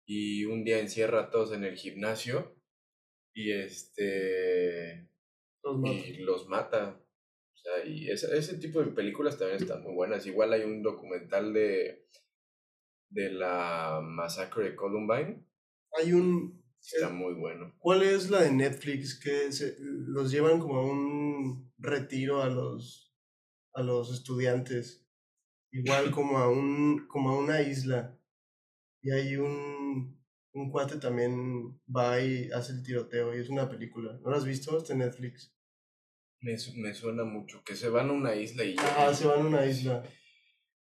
[0.06, 2.56] y un día encierra a todos en el gimnasio
[3.34, 5.10] y este
[5.64, 6.08] los mata.
[6.08, 7.02] y los mata.
[7.54, 10.26] O sea, y ese, ese tipo de películas también están muy buenas.
[10.26, 12.08] Igual hay un documental de
[13.10, 15.46] de la masacre de Columbine.
[16.00, 17.74] Hay un está muy bueno.
[17.80, 23.14] ¿Cuál es la de Netflix que se, los llevan como a un retiro a los
[23.74, 25.07] a los estudiantes?
[25.72, 28.18] Igual como a, un, como a una isla.
[29.02, 30.20] Y hay un,
[30.54, 34.20] un cuate también va y hace el tiroteo y es una película.
[34.24, 34.78] ¿No la has visto?
[34.78, 35.54] Está en Netflix.
[36.42, 38.76] Me, me suena mucho, que se van a una isla y...
[38.80, 40.04] Ah, se van a una isla.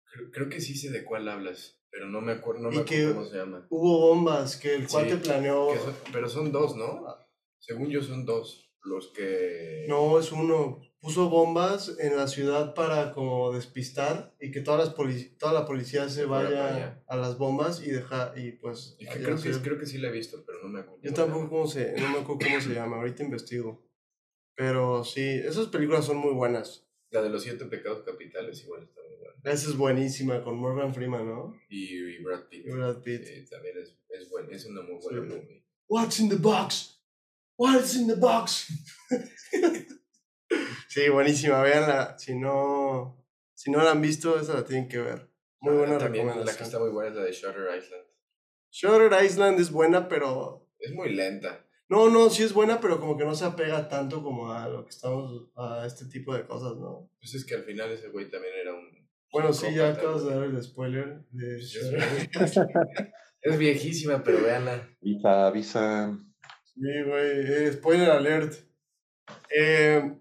[0.06, 3.16] Creo, creo que sí sé de cuál hablas, pero no me acuerdo, no me acuerdo
[3.16, 3.68] cómo se llama.
[3.70, 5.70] Hubo bombas que el cuate planeó...
[6.14, 7.08] pero son dos, ¿no?
[7.08, 7.28] Ah.
[7.60, 9.86] Según yo son dos los que...
[9.88, 15.38] No, es uno puso bombas en la ciudad para como despistar y que todas las
[15.38, 19.78] toda la policía se vaya a las bombas y deja y pues creo, que, creo
[19.78, 21.02] que sí la he visto pero no me acuerdo.
[21.04, 23.86] Yo tampoco cómo se, no me acuerdo cómo se llama ahorita investigo.
[24.56, 26.88] Pero sí esas películas son muy buenas.
[27.12, 29.42] La de los siete pecados capitales igual está muy buena.
[29.44, 31.54] Esa es buenísima con Morgan Freeman ¿no?
[31.70, 32.66] y, Brad Pitt.
[32.66, 33.26] Y Brad Pitt.
[33.26, 35.66] Sí, también es, es buena es una muy buena movie.
[35.90, 36.98] What's in the box
[37.58, 38.72] What's in the box
[40.94, 42.20] Sí, buenísima, véanla.
[42.20, 43.26] Si no,
[43.56, 45.28] si no la han visto, esa la tienen que ver.
[45.60, 48.04] Muy buena También la que está muy buena es la de Shutter Island.
[48.70, 50.70] Shutter Island es buena, pero...
[50.78, 51.66] Es muy lenta.
[51.90, 54.84] No, no, sí es buena, pero como que no se apega tanto como a lo
[54.84, 57.10] que estamos, a este tipo de cosas, ¿no?
[57.20, 59.10] Pues es que al final ese güey también era un...
[59.32, 61.58] Bueno, sí, ya acabas de dar el spoiler de
[63.42, 64.96] es, viejísima, pero véanla.
[65.02, 66.20] Avisa, avisa.
[66.66, 68.54] Sí, güey, eh, spoiler alert.
[69.50, 70.20] Eh,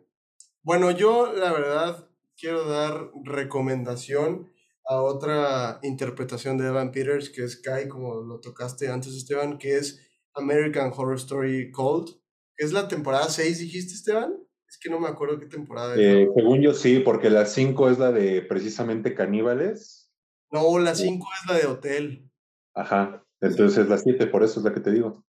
[0.63, 4.53] bueno, yo la verdad quiero dar recomendación
[4.87, 9.77] a otra interpretación de Evan Peters, que es Kai, como lo tocaste antes, Esteban, que
[9.77, 10.01] es
[10.35, 12.11] American Horror Story Cold,
[12.57, 14.37] que es la temporada 6, dijiste, Esteban.
[14.69, 17.99] Es que no me acuerdo qué temporada eh, según yo sí, porque la 5 es
[17.99, 20.11] la de precisamente caníbales.
[20.51, 22.31] No, la 5 es la de hotel.
[22.75, 25.27] Ajá, entonces es la 7, por eso es la que te digo.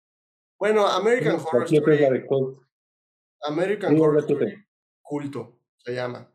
[0.59, 1.95] Bueno, American Horror Story.
[1.95, 2.59] Es la de Cold.
[3.47, 4.65] American Horror Story
[5.11, 6.31] culto, se llama.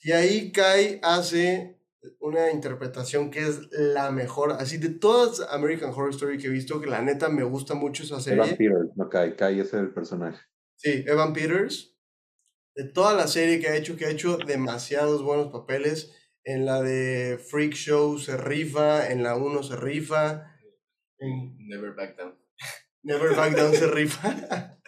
[0.00, 1.80] Y ahí Kai hace
[2.20, 6.78] una interpretación que es la mejor, así de todas American Horror Story que he visto,
[6.78, 8.44] que la neta me gusta mucho esa serie.
[8.44, 10.42] Evan Peters, no Kai, Kai es el personaje.
[10.76, 11.96] Sí, Evan Peters.
[12.74, 16.14] De toda la serie que ha hecho, que ha hecho demasiados buenos papeles.
[16.44, 20.52] En la de Freak Show se rifa, en la 1 se rifa.
[21.18, 21.56] En...
[21.66, 22.38] Never Back Down.
[23.04, 24.78] Never Back Down se rifa.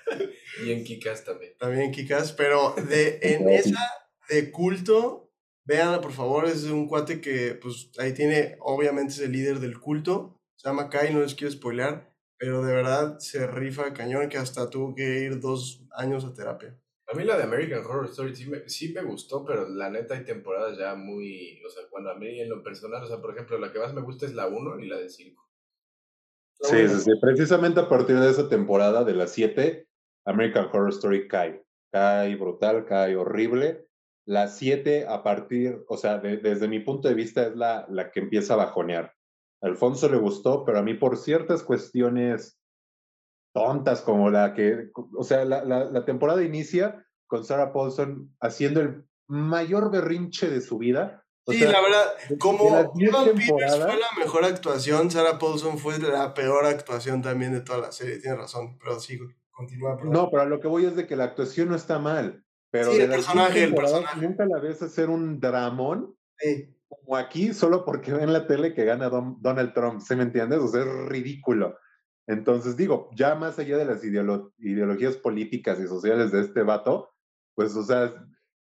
[0.65, 1.53] Y en Kikas también.
[1.59, 3.81] También en Kikas, pero de, en esa
[4.29, 5.33] de culto,
[5.65, 9.79] véanla por favor, es un cuate que pues ahí tiene, obviamente es el líder del
[9.81, 14.39] culto, se llama Kai, no les quiero spoilear, pero de verdad se rifa cañón que
[14.39, 16.79] hasta tuvo que ir dos años a terapia.
[17.07, 20.15] A mí la de American Horror Story sí me, sí me gustó, pero la neta
[20.15, 23.33] hay temporadas ya muy, o sea, cuando a mí en lo personal, o sea, por
[23.33, 25.43] ejemplo, la que más me gusta es la 1 y la de 5.
[26.61, 29.84] Sí, sí, sí, precisamente a partir de esa temporada de las 7,
[30.27, 31.65] American Horror Story cae.
[31.93, 33.87] Cae brutal, cae horrible.
[34.27, 38.21] La 7 a partir, o sea, desde mi punto de vista es la, la que
[38.21, 39.13] empieza a bajonear.
[39.63, 42.59] A Alfonso le gustó, pero a mí por ciertas cuestiones
[43.55, 48.81] tontas como la que, o sea, la, la, la temporada inicia con Sarah Paulson haciendo
[48.81, 51.25] el mayor berrinche de su vida.
[51.47, 52.69] sí, la verdad, como
[52.99, 57.79] Evan Peters fue la mejor actuación, Sarah Paulson fue la peor actuación también de toda
[57.79, 59.99] la serie, tienes razón, pero sigo, continúa.
[60.05, 63.09] No, pero lo que voy es de que la actuación no está mal, pero el
[63.09, 64.21] personaje, el personaje.
[64.21, 66.15] Nunca la ves hacer un dramón.
[66.89, 70.59] Como aquí, solo porque ven la tele que gana Donald Trump, ¿se me entiendes?
[70.59, 71.77] O sea, es ridículo.
[72.27, 77.11] Entonces, digo, ya más allá de las ideologías políticas y sociales de este vato,
[77.55, 78.15] pues, o sea,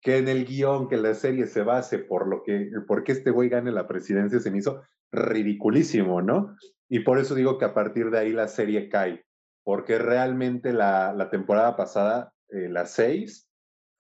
[0.01, 3.31] que en el guion, que la serie se base por lo que, por qué este
[3.31, 6.55] güey gane la presidencia, se me hizo ridiculísimo, ¿no?
[6.89, 9.25] Y por eso digo que a partir de ahí la serie cae,
[9.63, 13.47] porque realmente la, la temporada pasada, eh, la 6,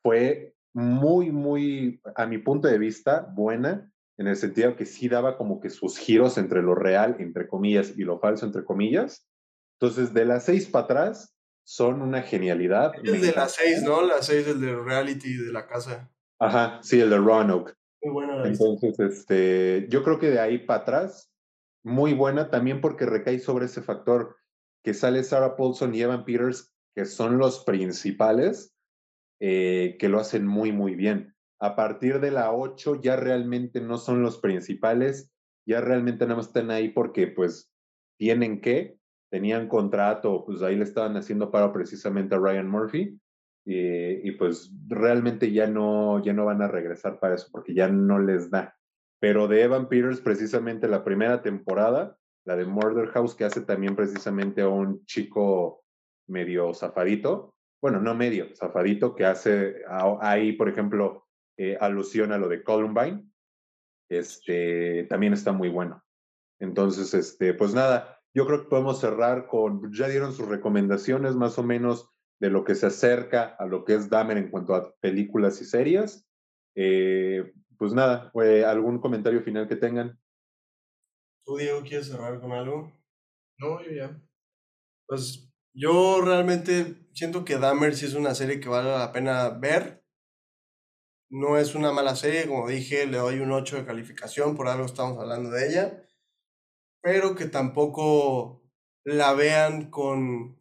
[0.01, 5.37] fue muy, muy, a mi punto de vista, buena, en el sentido que sí daba
[5.37, 9.27] como que sus giros entre lo real, entre comillas, y lo falso, entre comillas.
[9.79, 12.93] Entonces, de las seis para atrás, son una genialidad.
[13.03, 14.01] El de las seis, ¿no?
[14.01, 16.11] Las seis, el de reality de la casa.
[16.39, 17.73] Ajá, sí, el de Roanoke.
[18.03, 18.47] Muy buena.
[18.47, 21.31] Entonces, este, yo creo que de ahí para atrás,
[21.83, 24.37] muy buena también porque recae sobre ese factor
[24.83, 28.75] que sale Sarah Paulson y Evan Peters, que son los principales,
[29.39, 31.35] eh, que lo hacen muy, muy bien.
[31.59, 35.31] A partir de la 8 ya realmente no son los principales,
[35.65, 37.71] ya realmente nada más están ahí porque pues
[38.17, 38.97] tienen que,
[39.31, 43.19] tenían contrato, pues ahí le estaban haciendo paro precisamente a Ryan Murphy
[43.65, 47.87] y, y, pues realmente ya no, ya no van a regresar para eso porque ya
[47.87, 48.75] no les da.
[49.19, 53.95] Pero de Evan Peters, precisamente la primera temporada, la de Murder House, que hace también
[53.95, 55.83] precisamente a un chico
[56.27, 59.83] medio zafadito, bueno, no medio, zafadito, que hace
[60.21, 61.27] ahí, por ejemplo,
[61.57, 63.23] eh, alusión a lo de Columbine,
[64.09, 66.03] este, también está muy bueno.
[66.59, 71.57] Entonces, este, pues nada, yo creo que podemos cerrar con, ya dieron sus recomendaciones más
[71.57, 74.93] o menos de lo que se acerca a lo que es Dahmer en cuanto a
[74.99, 76.27] películas y series.
[76.75, 78.31] Eh, pues nada,
[78.67, 80.19] ¿algún comentario final que tengan?
[81.45, 82.91] ¿Tú, Diego, quieres cerrar con algo?
[83.59, 84.21] No, yo ya.
[85.07, 90.03] Pues yo realmente siento que Dahmer sí es una serie que vale la pena ver.
[91.29, 94.85] No es una mala serie, como dije, le doy un 8 de calificación, por algo
[94.85, 96.05] estamos hablando de ella.
[97.01, 98.61] Pero que tampoco
[99.05, 100.59] la vean con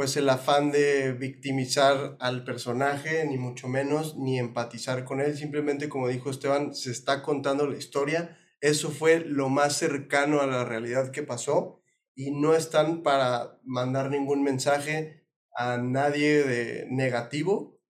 [0.00, 5.36] pues el afán de victimizar al personaje, ni mucho menos, ni empatizar con él.
[5.36, 8.38] Simplemente, como dijo Esteban, se está contando la historia.
[8.60, 11.82] Eso fue lo más cercano a la realidad que pasó
[12.14, 17.80] y no están para mandar ningún mensaje a nadie de negativo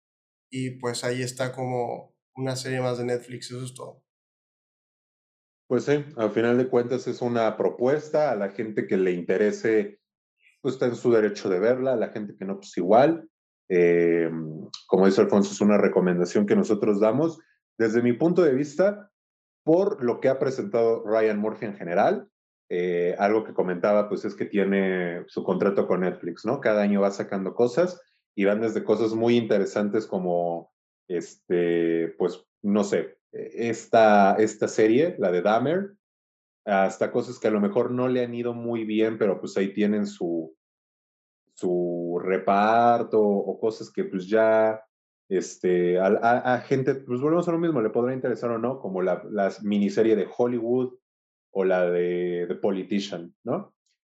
[0.51, 4.03] y pues ahí está como una serie más de Netflix, eso es todo.
[5.68, 10.01] Pues sí, al final de cuentas es una propuesta a la gente que le interese,
[10.61, 13.29] pues está en su derecho de verla, a la gente que no, pues igual.
[13.68, 14.29] Eh,
[14.89, 17.39] como dice Alfonso, es una recomendación que nosotros damos
[17.79, 19.10] desde mi punto de vista
[19.63, 22.29] por lo que ha presentado Ryan Murphy en general,
[22.69, 26.61] eh, algo que comentaba, pues es que tiene su contrato con Netflix, ¿no?
[26.61, 28.01] Cada año va sacando cosas
[28.35, 30.73] y van desde cosas muy interesantes como,
[31.09, 35.93] este, pues, no sé, esta, esta serie, la de Dahmer,
[36.65, 39.73] hasta cosas que a lo mejor no le han ido muy bien, pero pues ahí
[39.73, 40.55] tienen su,
[41.55, 44.81] su reparto o cosas que pues ya,
[45.31, 49.24] este, a, gente, pues volvemos a lo mismo, le podrá interesar o no, como la,
[49.31, 50.93] la miniserie de Hollywood,
[51.53, 53.74] o la de The Politician, ¿no?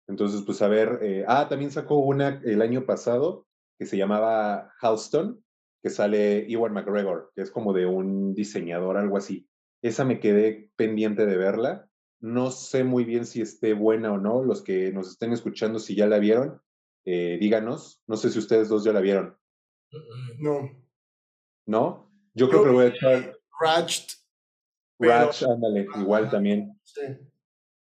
[0.09, 3.47] Entonces, pues a ver, eh, ah, también sacó una el año pasado
[3.79, 5.43] que se llamaba Halston,
[5.83, 9.49] que sale Ewan McGregor, que es como de un diseñador, algo así.
[9.83, 11.89] Esa me quedé pendiente de verla.
[12.21, 14.45] No sé muy bien si esté buena o no.
[14.45, 16.61] Los que nos estén escuchando, si ya la vieron,
[17.05, 18.01] eh, díganos.
[18.07, 19.37] No sé si ustedes dos ya la vieron.
[20.39, 20.71] No.
[21.67, 22.11] ¿No?
[22.35, 23.39] Yo creo que lo voy a echar.
[23.61, 24.23] Ratched
[25.09, 26.79] Ratch, ándale, igual también.
[26.85, 27.03] Sí.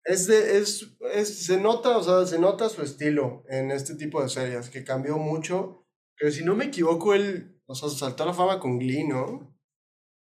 [0.03, 4.21] Es de, es, es, se nota, o sea, se nota su estilo en este tipo
[4.21, 5.85] de series, que cambió mucho.
[6.17, 9.55] Pero si no me equivoco, él, o sea, saltó a la fama con Glee, ¿no?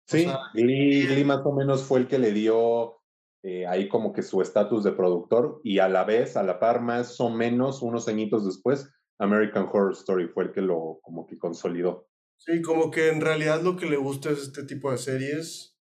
[0.07, 3.01] Sí, Glee, más o menos fue el que le dio
[3.45, 6.81] eh, ahí como que su estatus de productor y a la vez, a la par,
[6.81, 11.39] más o menos, unos añitos después, American Horror Story fue el que lo como que
[11.39, 12.09] consolidó.
[12.41, 15.79] Sí, como que en realidad lo que le gusta es este tipo de series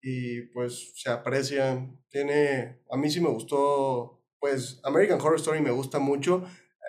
[0.00, 1.86] y pues se aprecia.
[2.08, 6.44] Tiene, a mí sí me gustó pues American Horror Story me gusta mucho.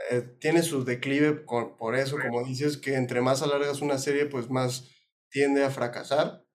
[0.09, 4.49] Eh, tiene su declive por eso, como dices, que entre más alargas una serie, pues
[4.49, 4.89] más
[5.29, 6.45] tiende a fracasar.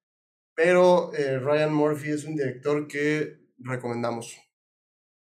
[0.56, 4.38] Pero eh, Ryan Murphy es un director que recomendamos.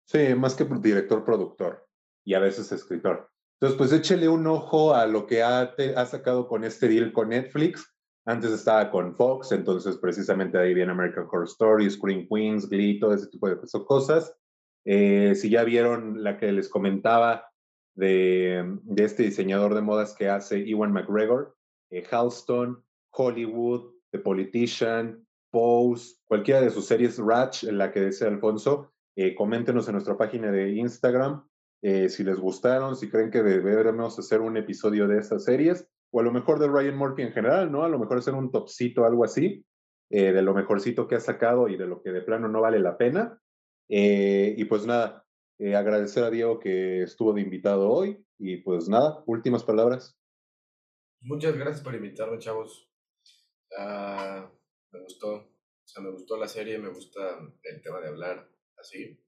[0.07, 1.87] Sí, más que director, productor
[2.25, 3.28] y a veces escritor.
[3.61, 7.29] Entonces, pues échele un ojo a lo que ha, ha sacado con este deal con
[7.29, 7.93] Netflix.
[8.25, 13.13] Antes estaba con Fox, entonces precisamente ahí viene American Horror Story, Scream Queens, Glee, todo
[13.13, 14.33] ese tipo de cosas.
[14.85, 17.49] Eh, si ya vieron la que les comentaba
[17.95, 21.57] de, de, este diseñador de modas que hace Ewan McGregor,
[21.91, 22.81] eh, Halston,
[23.11, 29.35] Hollywood, The Politician, Pose, cualquiera de sus series, Ratch, en la que dice Alfonso, eh,
[29.35, 31.48] coméntenos en nuestra página de Instagram
[31.81, 36.19] eh, si les gustaron, si creen que deberíamos hacer un episodio de estas series, o
[36.19, 37.83] a lo mejor de Ryan Murphy en general, ¿no?
[37.83, 39.65] A lo mejor hacer un topcito, algo así,
[40.09, 42.79] eh, de lo mejorcito que ha sacado y de lo que de plano no vale
[42.79, 43.39] la pena.
[43.89, 45.25] Eh, y pues nada,
[45.59, 50.17] agradecer a Diego que estuvo de invitado hoy y pues nada, últimas palabras.
[51.21, 52.89] Muchas gracias por invitarme, chavos.
[53.77, 54.49] Ah,
[54.91, 59.19] me gustó, o sea, me gustó la serie, me gusta el tema de hablar así.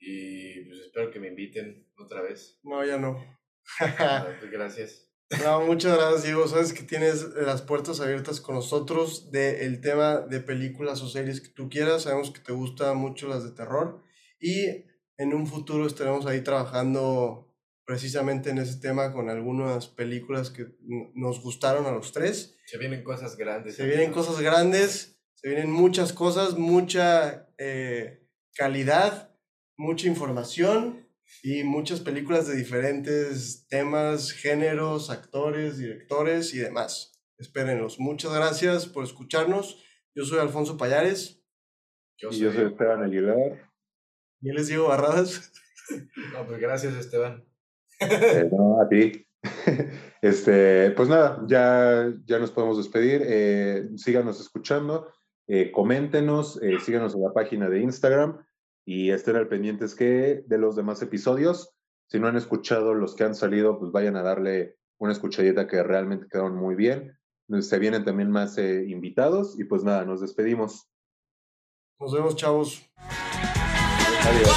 [0.00, 2.58] Y pues espero que me inviten otra vez.
[2.62, 3.16] No, ya no.
[4.40, 5.08] Pues, gracias.
[5.44, 6.48] No, muchas gracias, Diego.
[6.48, 11.50] Sabes que tienes las puertas abiertas con nosotros del tema de películas o series que
[11.50, 12.04] tú quieras.
[12.04, 14.02] Sabemos que te gustan mucho las de terror.
[14.40, 14.86] Y
[15.18, 20.66] en un futuro estaremos ahí trabajando precisamente en ese tema con algunas películas que
[21.14, 22.56] nos gustaron a los tres.
[22.66, 23.76] Se vienen cosas grandes.
[23.76, 29.27] Se vienen cosas grandes, se vienen muchas cosas, mucha eh, calidad
[29.78, 31.08] mucha información
[31.42, 37.22] y muchas películas de diferentes temas, géneros, actores, directores y demás.
[37.38, 38.00] Espérenlos.
[38.00, 39.82] Muchas gracias por escucharnos.
[40.14, 41.42] Yo soy Alfonso Payares.
[42.18, 43.70] Yo soy, y yo soy Esteban Aguilar.
[44.42, 45.52] Y les digo Barradas.
[46.34, 47.46] No, pues gracias, Esteban.
[47.98, 49.26] Eh, no, a ti.
[50.20, 53.22] Este, pues nada, ya, ya nos podemos despedir.
[53.24, 55.10] Eh, síganos escuchando,
[55.46, 58.44] eh, coméntenos, eh, síganos en la página de Instagram
[58.88, 61.74] y estén al pendientes que de los demás episodios.
[62.06, 65.82] Si no han escuchado los que han salido, pues vayan a darle una escuchadita que
[65.82, 67.18] realmente quedaron muy bien.
[67.60, 70.88] Se vienen también más eh, invitados y pues nada, nos despedimos.
[72.00, 72.90] Nos vemos, chavos.
[74.24, 74.48] Adiós.